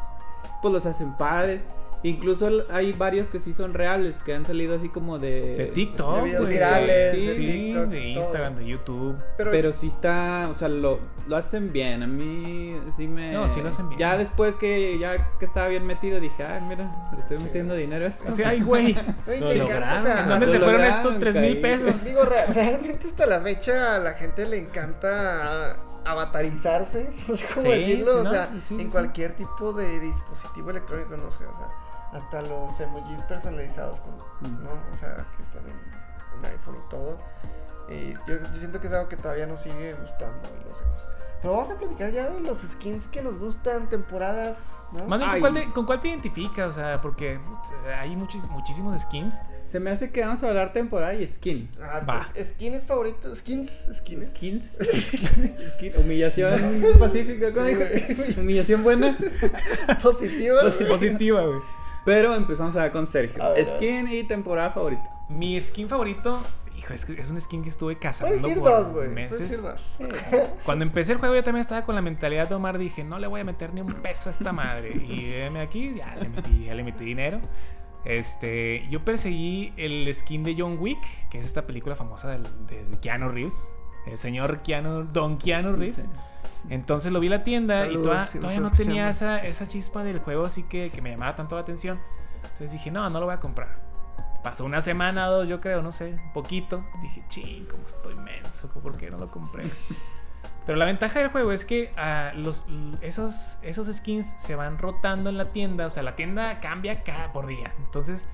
[0.62, 1.68] Pues los hacen padres.
[2.04, 5.56] Incluso hay varios que sí son reales, que han salido así como de.
[5.58, 6.54] De TikTok, De videos güey.
[6.54, 8.08] virales, de sí, TikToks, de todo.
[8.22, 9.18] Instagram, de YouTube.
[9.36, 12.04] Pero, Pero sí está, o sea, lo, lo hacen bien.
[12.04, 13.34] A mí sí me.
[13.34, 14.00] No, sí lo hacen bien.
[14.00, 18.06] Ya después que ya que estaba bien metido, dije, ay, mira, le estoy metiendo dinero
[18.06, 18.32] a esto.
[18.46, 18.94] Ay, güey.
[19.26, 20.00] Lo lograron.
[20.00, 22.06] o sea, ¿En dónde lo se fueron lograron, estos tres mil pesos?
[22.06, 22.22] Digo,
[22.54, 25.78] realmente hasta la fecha a la gente le encanta
[26.12, 28.92] avatarizarse, no sé cómo Sí, decirlo, sí, o no, sea, sí, sí, en sí.
[28.92, 31.68] cualquier tipo de dispositivo electrónico, no sé, o sea,
[32.14, 34.64] hasta los emojis personalizados, con, Mm.
[34.64, 34.70] ¿no?
[34.94, 37.18] O sea, que están en un iPhone y todo.
[37.90, 40.98] Y yo, yo siento que es algo que todavía nos sigue gustando y lo hacemos.
[41.42, 44.60] Pero vamos a platicar ya de los skins que nos gustan, temporadas,
[44.92, 45.18] ¿no?
[45.18, 46.68] Bien, ¿con cuál, te, ¿con cuál te identificas?
[46.70, 47.58] O sea, porque put,
[48.00, 49.40] hay muchos, muchísimos skins.
[49.68, 51.70] Se me hace que vamos a hablar temporada y skin.
[51.82, 52.26] Ah, Va.
[52.34, 54.26] pues, skins favoritos, skins, skins.
[54.32, 54.64] Skins.
[55.76, 55.92] Skin.
[55.98, 56.60] Humillación
[57.00, 57.54] pacífica.
[57.54, 57.82] ¿cómo dijo?
[58.40, 59.18] Humillación buena.
[60.02, 60.76] Positivas.
[60.76, 61.60] Positiva, güey.
[62.06, 63.44] Pero empezamos a ver con Sergio.
[63.44, 65.04] A ver, Skin y temporada favorita.
[65.28, 66.42] Mi skin favorito,
[66.78, 69.40] hijo, es, que es un skin que estuve cazando por dos, meses.
[69.50, 69.98] decir dos.
[70.64, 73.28] Cuando empecé el juego yo también estaba con la mentalidad de Omar, dije, no le
[73.28, 74.94] voy a meter ni un peso a esta madre.
[74.96, 77.42] Y heme aquí, ya le metí, ya le metí dinero.
[78.08, 81.00] Este, yo perseguí el skin de John Wick,
[81.30, 83.74] que es esta película famosa de, Keanu Reeves,
[84.06, 86.04] el señor Keanu, Don Keanu Reeves.
[86.04, 86.10] Sí.
[86.70, 90.04] Entonces lo vi en la tienda y toda- si todavía no tenía esa, esa chispa
[90.04, 92.00] del juego así que, que me llamaba tanto la atención.
[92.44, 93.86] Entonces dije, no, no lo voy a comprar.
[94.42, 96.86] Pasó una semana, dos, yo creo, no sé, un poquito.
[97.02, 99.66] Dije, ching, cómo estoy menso, ¿por qué no lo compré?
[100.68, 102.66] Pero la ventaja del juego es que ah, los,
[103.00, 105.88] esos, esos skins se van rotando en la tienda.
[105.88, 107.74] O sea, la tienda cambia cada por día.
[107.80, 108.26] Entonces,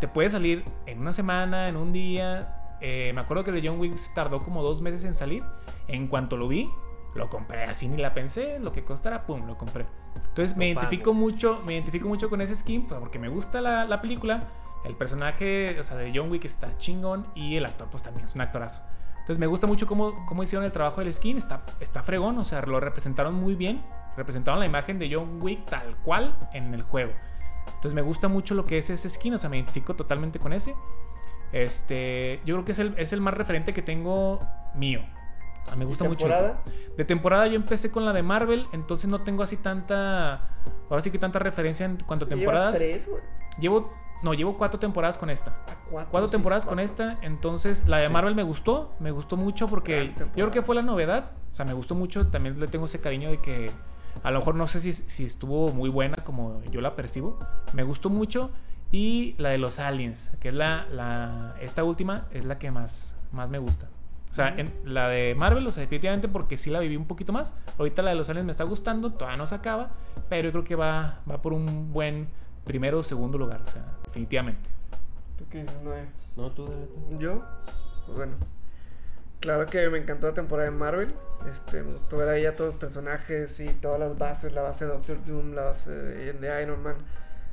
[0.00, 2.76] te puede salir en una semana, en un día.
[2.80, 5.42] Eh, me acuerdo que el de John Wick se tardó como dos meses en salir.
[5.88, 6.70] En cuanto lo vi,
[7.16, 8.60] lo compré así, ni la pensé.
[8.60, 9.84] Lo que costara, pum, lo compré.
[10.14, 13.84] Entonces, me identifico mucho, me identifico mucho con ese skin pues, porque me gusta la,
[13.84, 14.44] la película.
[14.84, 18.36] El personaje, o sea, de John Wick está chingón y el actor, pues también es
[18.36, 18.80] un actorazo.
[19.30, 21.36] Entonces me gusta mucho cómo, cómo hicieron el trabajo del skin.
[21.36, 23.80] Está, está fregón, o sea, lo representaron muy bien.
[24.16, 27.12] Representaron la imagen de John Wick tal cual en el juego.
[27.66, 30.52] Entonces me gusta mucho lo que es ese skin, o sea, me identifico totalmente con
[30.52, 30.74] ese.
[31.52, 34.40] Este, yo creo que es el, es el más referente que tengo
[34.74, 35.02] mío.
[35.62, 36.56] O sea, me gusta mucho eso.
[36.96, 40.48] De temporada yo empecé con la de Marvel, entonces no tengo así tanta.
[40.90, 42.78] Ahora sí que tanta referencia en cuanto a Llevas temporadas.
[42.78, 43.08] tres.
[43.60, 43.94] Llevo.
[44.22, 45.52] No, llevo cuatro temporadas con esta.
[45.66, 46.10] Ah, cuatro.
[46.10, 50.12] Cuatro sí, temporadas con esta, entonces la de Marvel me gustó, me gustó mucho porque
[50.18, 53.00] yo creo que fue la novedad, o sea, me gustó mucho, también le tengo ese
[53.00, 53.70] cariño de que
[54.22, 57.38] a lo mejor no sé si, si estuvo muy buena como yo la percibo,
[57.72, 58.50] me gustó mucho
[58.92, 63.16] y la de los aliens, que es la, la esta última es la que más,
[63.32, 63.88] más me gusta.
[64.30, 67.32] O sea, en, la de Marvel, o sea, definitivamente porque sí la viví un poquito
[67.32, 67.56] más.
[67.78, 69.90] Ahorita la de los aliens me está gustando, todavía no se acaba,
[70.28, 72.28] pero yo creo que va, va por un buen
[72.64, 74.68] primero o segundo lugar, o sea, definitivamente.
[75.38, 76.04] ¿Tú qué dices, Noé?
[76.36, 77.18] No, tú, tú.
[77.18, 77.42] Yo,
[78.06, 78.34] pues bueno.
[79.40, 81.14] Claro que me encantó la temporada de Marvel.
[81.50, 84.84] Este, me gustó ver ahí a todos los personajes y todas las bases, la base
[84.84, 86.96] de Doctor Doom, la base de, de Iron Man.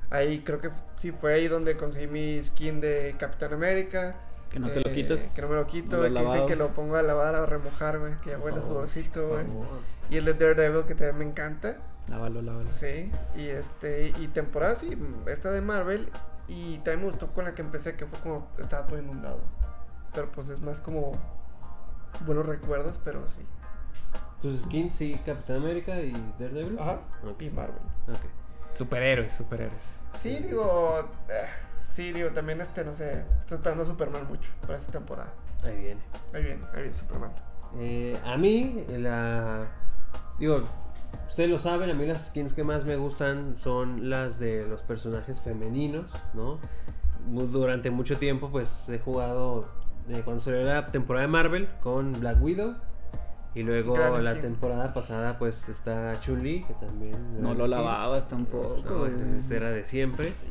[0.10, 4.16] Ahí creo que sí fue ahí donde conseguí mi skin de Capitán América.
[4.52, 5.20] Que no te lo Eh, quites.
[5.34, 7.46] Que no me lo quito, No lo que dicen que lo pongo a lavar, a
[7.46, 8.14] remojar, güey.
[8.22, 9.46] Que ya huele a sudorcito, güey.
[10.10, 11.78] Y el de Daredevil que también me encanta.
[12.10, 12.70] Lávalo, lávalo.
[12.72, 14.98] Sí, y este, y temporada sí,
[15.28, 16.10] esta de Marvel,
[16.48, 19.42] y también me gustó con la que empecé, que fue como estaba todo inundado.
[20.14, 21.14] Pero pues es más como
[22.26, 23.42] buenos recuerdos, pero sí.
[24.42, 26.80] Tus skins, sí, Capitán América y Daredevil.
[26.80, 27.02] Ajá.
[27.24, 27.42] Ok.
[27.42, 27.82] Y Marvel.
[28.08, 28.20] Ok.
[28.74, 30.02] Superhéroes, superhéroes.
[30.20, 31.48] Sí, digo, eh,
[31.90, 35.34] sí, digo, también este, no sé, estoy esperando a Superman mucho para esta temporada.
[35.64, 36.02] Ahí viene.
[36.34, 37.32] Ahí viene, ahí viene Superman.
[37.76, 39.68] Eh, a mí, la.
[40.38, 40.64] Digo,
[41.28, 44.84] ustedes lo saben, a mí las skins que más me gustan son las de los
[44.84, 46.60] personajes femeninos, ¿no?
[47.28, 49.68] Durante mucho tiempo, pues he jugado.
[50.10, 52.76] eh, cuando salió la temporada de Marvel con Black Widow.
[53.56, 54.42] Y luego Gran la skin.
[54.44, 57.42] temporada pasada, pues está Chun-Li, que también.
[57.42, 57.72] No lo skin.
[57.76, 58.84] lavabas tampoco.
[58.88, 60.32] No, era de siempre.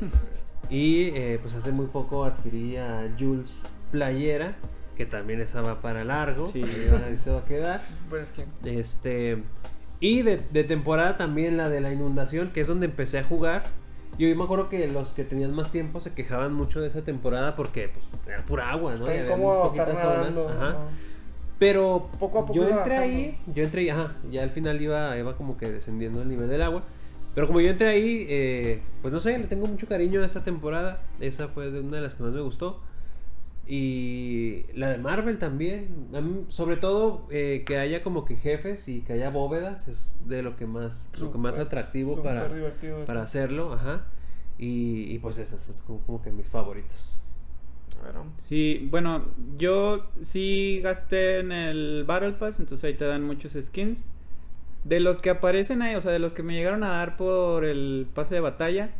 [0.69, 4.57] Y eh, pues hace muy poco adquirí a Jules Playera,
[4.97, 6.45] que también esa va para largo.
[6.47, 6.61] Sí.
[7.15, 7.81] Se va a quedar.
[8.09, 8.45] Buen skin.
[8.65, 9.43] Este.
[9.99, 13.63] Y de, de temporada también la de la inundación, que es donde empecé a jugar.
[14.19, 17.55] Yo me acuerdo que los que tenían más tiempo se quejaban mucho de esa temporada
[17.55, 19.07] porque pues, era pura agua, ¿no?
[19.07, 20.49] Está incómodo estar poquitas zonas, nadando.
[20.49, 20.77] ajá.
[21.59, 23.15] Pero Poco a poco yo entré bajando.
[23.15, 26.61] ahí, yo entré ajá, ya al final iba, iba como que descendiendo el nivel del
[26.61, 26.83] agua.
[27.33, 30.43] Pero como yo entré ahí, eh, pues no sé, le tengo mucho cariño a esa
[30.43, 31.01] temporada.
[31.19, 32.79] Esa fue de una de las que más me gustó.
[33.67, 36.07] Y la de Marvel también.
[36.13, 40.21] A mí, sobre todo eh, que haya como que jefes y que haya bóvedas es
[40.27, 42.47] de lo que más, lo que más atractivo para,
[43.05, 43.23] para eso.
[43.23, 44.05] hacerlo, ajá.
[44.57, 47.15] Y, y pues esos es como, como que mis favoritos.
[48.01, 49.25] Bueno, Sí, bueno,
[49.57, 54.11] yo sí gasté en el Battle Pass, entonces ahí te dan muchos skins.
[54.83, 57.65] De los que aparecen ahí, o sea, de los que me llegaron a dar por
[57.65, 58.91] el pase de batalla,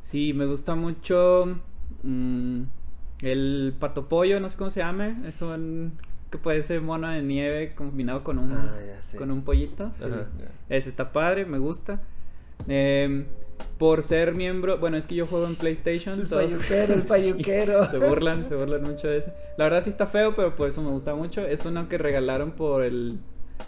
[0.00, 1.60] sí, me gusta mucho
[2.02, 2.62] mm,
[3.24, 5.92] el pato pollo, no sé cómo se llame, es un
[6.30, 8.74] que puede ser mono de nieve combinado con un, Ah,
[9.18, 9.90] con un pollito.
[9.94, 10.04] sí.
[10.68, 12.00] Ese está padre, me gusta.
[12.66, 13.24] Em,
[13.78, 16.20] por ser miembro, bueno, es que yo juego en PlayStation.
[16.20, 17.88] El todos- payuquero, el payuquero.
[17.88, 19.30] se burlan, se burlan mucho de eso.
[19.56, 21.40] La verdad sí está feo, pero por eso me gusta mucho.
[21.40, 23.18] Es uno que regalaron por el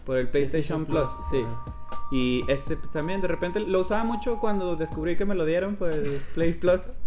[0.04, 1.44] por el PlayStation, Plus, sí.
[2.10, 5.92] Y este también de repente lo usaba mucho cuando descubrí que me lo dieron por
[5.92, 6.98] el Play Plus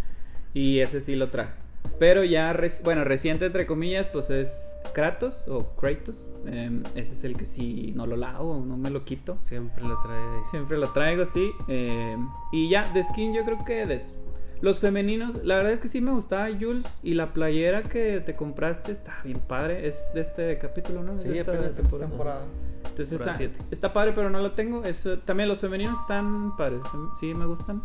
[0.53, 1.51] y ese sí lo traje.
[1.99, 6.27] Pero ya, reci- bueno, reciente entre comillas, pues es Kratos o Kratos.
[6.45, 9.37] Em, ese es el que sí no lo lavo, no me lo quito.
[9.39, 10.41] Siempre lo trae ahí.
[10.49, 11.51] Siempre lo traigo, sí.
[11.67, 12.15] eh,
[12.53, 14.15] y ya, de skin yo creo que de eso.
[14.61, 16.85] Los femeninos, la verdad es que sí me gustaba Jules.
[17.03, 19.87] Y la playera que te compraste está bien padre.
[19.87, 21.15] Es de este capítulo, ¿no?
[21.17, 21.99] Es Sí, de esta temporada.
[22.09, 22.45] Temporada.
[22.89, 24.83] Entonces Temporada está, está padre, pero no lo tengo.
[24.85, 26.81] Es, eh, también los femeninos están padres.
[27.19, 27.81] Sí, me gustan.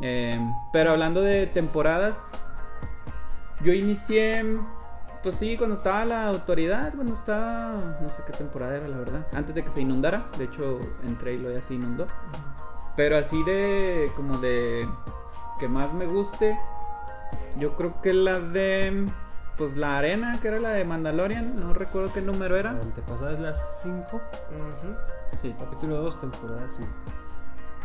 [0.00, 0.38] Eh,
[0.72, 2.18] pero hablando de temporadas,
[3.62, 4.44] yo inicié.
[5.22, 7.98] Pues sí, cuando estaba la autoridad, cuando estaba.
[8.00, 9.26] No sé qué temporada era, la verdad.
[9.32, 10.28] Antes de que se inundara.
[10.38, 12.06] De hecho, entré y lo ya se inundó.
[12.96, 14.10] Pero así de.
[14.14, 14.88] Como de.
[15.58, 16.58] Que más me guste.
[17.58, 19.06] Yo creo que la de.
[19.56, 21.58] Pues la arena, que era la de Mandalorian.
[21.58, 22.70] No recuerdo qué número era.
[22.70, 23.98] Antepasada es las 5.
[24.12, 24.96] Ujú.
[25.40, 25.54] Sí.
[25.58, 26.88] Capítulo 2, temporada 5.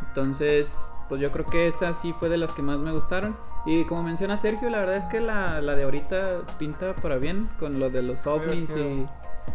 [0.07, 3.37] Entonces, pues yo creo que esa sí fue de las que más me gustaron.
[3.65, 7.49] Y como menciona Sergio, la verdad es que la, la de ahorita pinta para bien
[7.59, 9.07] con lo de los ovnis y...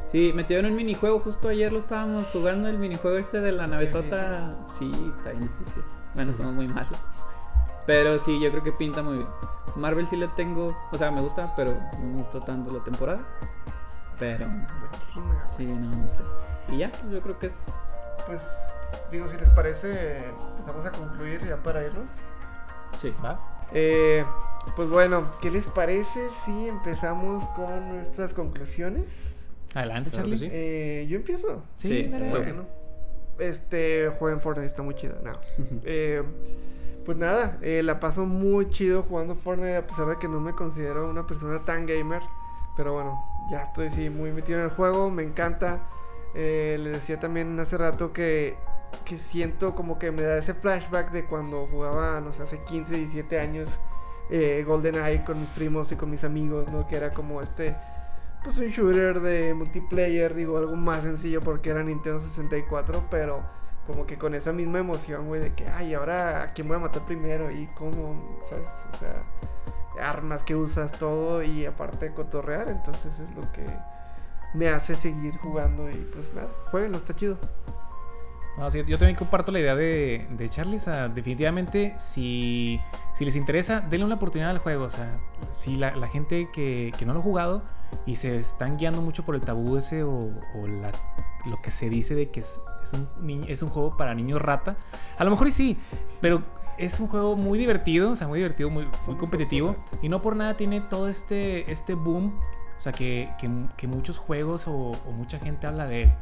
[0.07, 4.57] Sí, metieron un minijuego, justo ayer lo estábamos jugando, el minijuego este de la navezota.
[4.67, 5.83] Sí, está bien difícil.
[6.15, 6.99] Bueno, somos muy malos.
[7.87, 9.29] Pero sí, yo creo que pinta muy bien.
[9.77, 13.21] Marvel sí le tengo, o sea, me gusta, pero no me gustó tanto la temporada.
[14.19, 14.47] Pero
[15.45, 16.23] sí, no, no sé.
[16.69, 17.59] Y ya, yo creo que es...
[18.27, 18.73] Pues,
[19.11, 22.11] digo, si les parece, empezamos a concluir ya para irnos.
[23.01, 23.15] Sí.
[23.25, 23.41] ¿Va?
[23.73, 24.25] Eh,
[24.75, 29.35] pues bueno, ¿qué les parece si empezamos con nuestras conclusiones?
[29.75, 30.39] Adelante, Charlie.
[30.39, 30.49] sí.
[30.51, 31.63] Eh, yo empiezo.
[31.77, 32.31] Sí, Sí, dale.
[32.31, 32.65] Bueno,
[33.39, 35.17] este juego en Fortnite está muy chido.
[35.23, 35.33] No.
[35.85, 36.23] Eh,
[37.05, 40.53] pues nada, eh, la paso muy chido jugando Fortnite a pesar de que no me
[40.55, 42.23] considero una persona tan gamer.
[42.77, 45.81] Pero bueno, ya estoy sí, muy metido en el juego, me encanta.
[46.39, 48.59] Eh, les decía también hace rato que,
[49.07, 52.95] que siento como que me da ese flashback de cuando jugaba, no sé, hace 15,
[52.95, 53.71] 17 años
[54.29, 56.87] eh, GoldenEye con mis primos y con mis amigos, ¿no?
[56.87, 57.75] Que era como este,
[58.45, 63.41] pues un shooter de multiplayer, digo, algo más sencillo porque era Nintendo 64, pero
[63.87, 66.81] como que con esa misma emoción, güey, de que, ay, ahora a quién voy a
[66.81, 68.69] matar primero y cómo, ¿sabes?
[68.93, 69.25] O sea,
[70.03, 73.65] armas que usas, todo y aparte cotorrear, entonces es lo que
[74.57, 77.39] me hace seguir jugando y pues nada, jueguenlo, está chido.
[78.59, 82.81] No, sí, yo también comparto la idea de, de sea, definitivamente, si,
[83.15, 84.85] si les interesa, denle una oportunidad al juego.
[84.85, 87.63] O sea, si la, la gente que, que no lo ha jugado
[88.07, 90.11] y se están guiando mucho por el tabú ese o,
[90.55, 90.93] o la-
[91.45, 94.77] lo que se dice de que es, es un, es un juego para niños rata,
[95.19, 95.77] a lo mejor y sí,
[96.21, 96.43] pero
[96.79, 99.77] es un juego muy divertido, o sea, muy divertido, muy, muy competitivo.
[100.03, 102.41] Y no por nada tiene todo este, este boom.
[102.79, 106.13] O sea, que, que- que muchos juegos o, o mucha gente habla de él.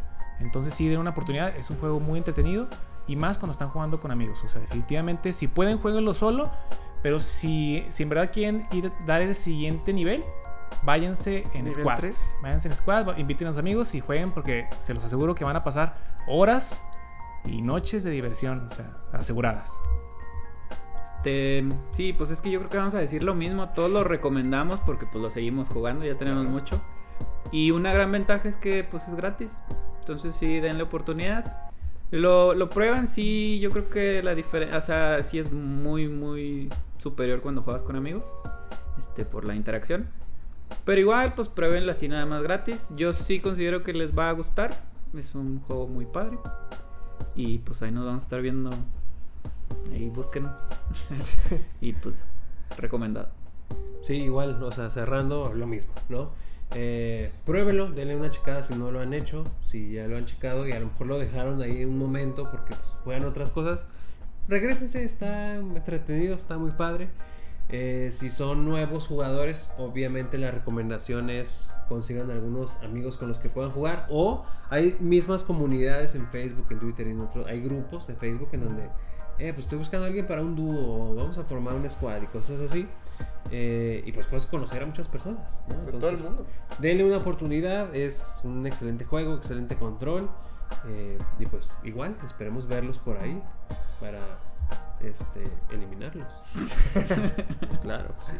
[0.40, 1.54] Entonces sí, den una oportunidad.
[1.56, 2.68] Es un juego muy entretenido.
[3.06, 4.42] Y más cuando están jugando con amigos.
[4.44, 6.50] O sea, definitivamente, si pueden, jueguenlo solo.
[7.02, 10.24] Pero si, si en verdad quieren ir dar el siguiente nivel,
[10.82, 12.36] váyanse en ¿Nivel squads.
[12.42, 15.54] Váyanse en squad, inviten a los amigos y jueguen porque se los aseguro que van
[15.56, 15.96] a pasar
[16.26, 16.82] horas
[17.44, 18.66] y noches de diversión.
[18.66, 19.70] O sea, aseguradas.
[21.24, 23.70] Este, sí, pues es que yo creo que vamos a decir lo mismo.
[23.70, 26.82] Todos lo recomendamos porque pues lo seguimos jugando, ya tenemos mucho.
[27.50, 29.58] Y una gran ventaja es que pues es gratis.
[30.00, 31.70] Entonces sí, denle oportunidad.
[32.10, 36.68] Lo, lo prueban, sí, yo creo que la diferencia, o sea, sí es muy, muy
[36.98, 38.26] superior cuando juegas con amigos.
[38.98, 40.06] Este, por la interacción.
[40.84, 42.90] Pero igual, pues pruébenla así nada más gratis.
[42.96, 44.74] Yo sí considero que les va a gustar.
[45.16, 46.38] Es un juego muy padre.
[47.34, 48.70] Y pues ahí nos vamos a estar viendo.
[49.92, 50.56] Ahí búsquenos.
[51.80, 52.16] y pues,
[52.76, 53.28] recomendado.
[54.02, 56.30] Sí, igual, o sea, cerrando lo mismo, ¿no?
[56.74, 60.66] Eh, pruébenlo, denle una checada si no lo han hecho, si ya lo han checado
[60.66, 63.86] y a lo mejor lo dejaron ahí un momento porque pues, juegan otras cosas.
[64.48, 67.08] Regrésense, está entretenido, está muy padre.
[67.70, 73.48] Eh, si son nuevos jugadores, obviamente la recomendación es consigan algunos amigos con los que
[73.48, 78.06] puedan jugar o hay mismas comunidades en Facebook, en Twitter y en otros, hay grupos
[78.06, 78.88] de Facebook en donde,
[79.38, 82.26] eh, pues estoy buscando a alguien para un dúo, vamos a formar un squad y
[82.26, 82.88] cosas así.
[83.50, 85.60] Eh, y pues puedes conocer a muchas personas.
[85.68, 85.74] ¿no?
[85.76, 86.46] De todo el Entonces, mundo.
[86.78, 90.28] Denle una oportunidad, es un excelente juego, excelente control.
[90.88, 93.40] eh, y pues igual, esperemos verlos por ahí
[94.00, 94.18] para
[95.00, 96.26] este, eliminarlos.
[97.82, 98.36] claro que sí.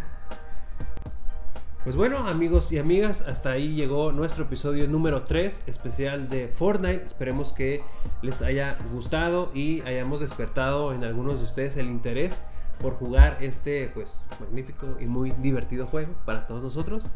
[1.85, 7.05] Pues bueno, amigos y amigas, hasta ahí llegó nuestro episodio número 3, especial de Fortnite.
[7.05, 7.83] Esperemos que
[8.23, 12.43] les haya gustado y hayamos despertado en algunos de ustedes el interés
[12.81, 17.11] por jugar este pues magnífico y muy divertido juego para todos nosotros.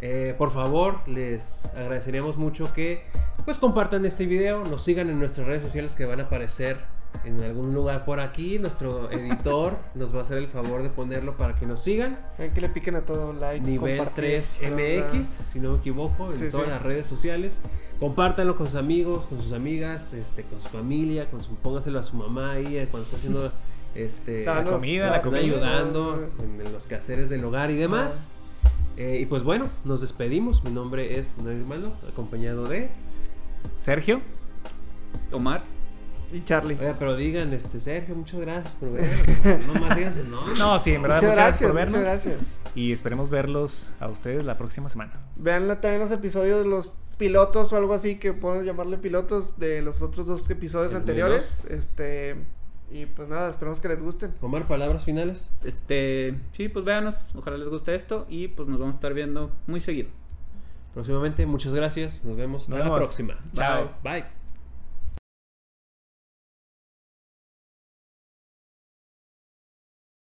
[0.00, 3.04] Eh, por favor, les agradeceríamos mucho que
[3.44, 6.78] pues compartan este video, nos sigan en nuestras redes sociales que van a aparecer
[7.24, 8.58] en algún lugar por aquí.
[8.58, 12.18] Nuestro editor nos va a hacer el favor de ponerlo para que nos sigan.
[12.38, 13.64] Ven que le piquen a todo like.
[13.64, 15.08] Nivel compartir, 3 bla, bla.
[15.12, 16.72] MX, si no me equivoco, en Sí, todas sí.
[16.72, 17.62] las redes sociales.
[18.00, 22.02] Compártanlo con sus amigos, con sus amigas, este, con su familia, con su, póngaselo a
[22.04, 23.52] su mamá ahí eh, cuando está haciendo
[23.94, 25.44] este, Ah, no, comida, la están comida.
[25.44, 28.28] ayudando en, en los quehaceres del hogar y demás.
[28.96, 30.62] Eh, y pues bueno, nos despedimos.
[30.64, 32.88] Mi nombre es Noel Malo, acompañado de.
[33.78, 34.20] Sergio.
[35.32, 35.62] Omar.
[36.32, 36.76] Y Charlie.
[36.78, 39.08] Oiga, pero digan, este, Sergio, muchas gracias por ver.
[39.66, 40.58] No más digan sus nombres.
[40.58, 41.98] No, sí, en verdad, muchas muchas gracias por vernos.
[41.98, 42.58] Muchas gracias.
[42.74, 45.12] Y esperemos verlos a ustedes la próxima semana.
[45.36, 50.02] Vean también los episodios, los pilotos o algo así que podemos llamarle pilotos de los
[50.02, 51.64] otros dos episodios El anteriores.
[51.68, 52.36] Este.
[52.90, 54.34] Y pues nada, esperemos que les gusten.
[54.40, 55.50] Omar, palabras finales.
[55.62, 57.14] Este, sí, pues véanos.
[57.34, 58.26] Ojalá les guste esto.
[58.30, 60.08] Y pues nos vamos a estar viendo muy seguido.
[60.94, 62.24] Próximamente, muchas gracias.
[62.24, 63.38] Nos vemos Nos a la próxima.
[63.52, 63.90] Chao.
[64.02, 64.37] Bye.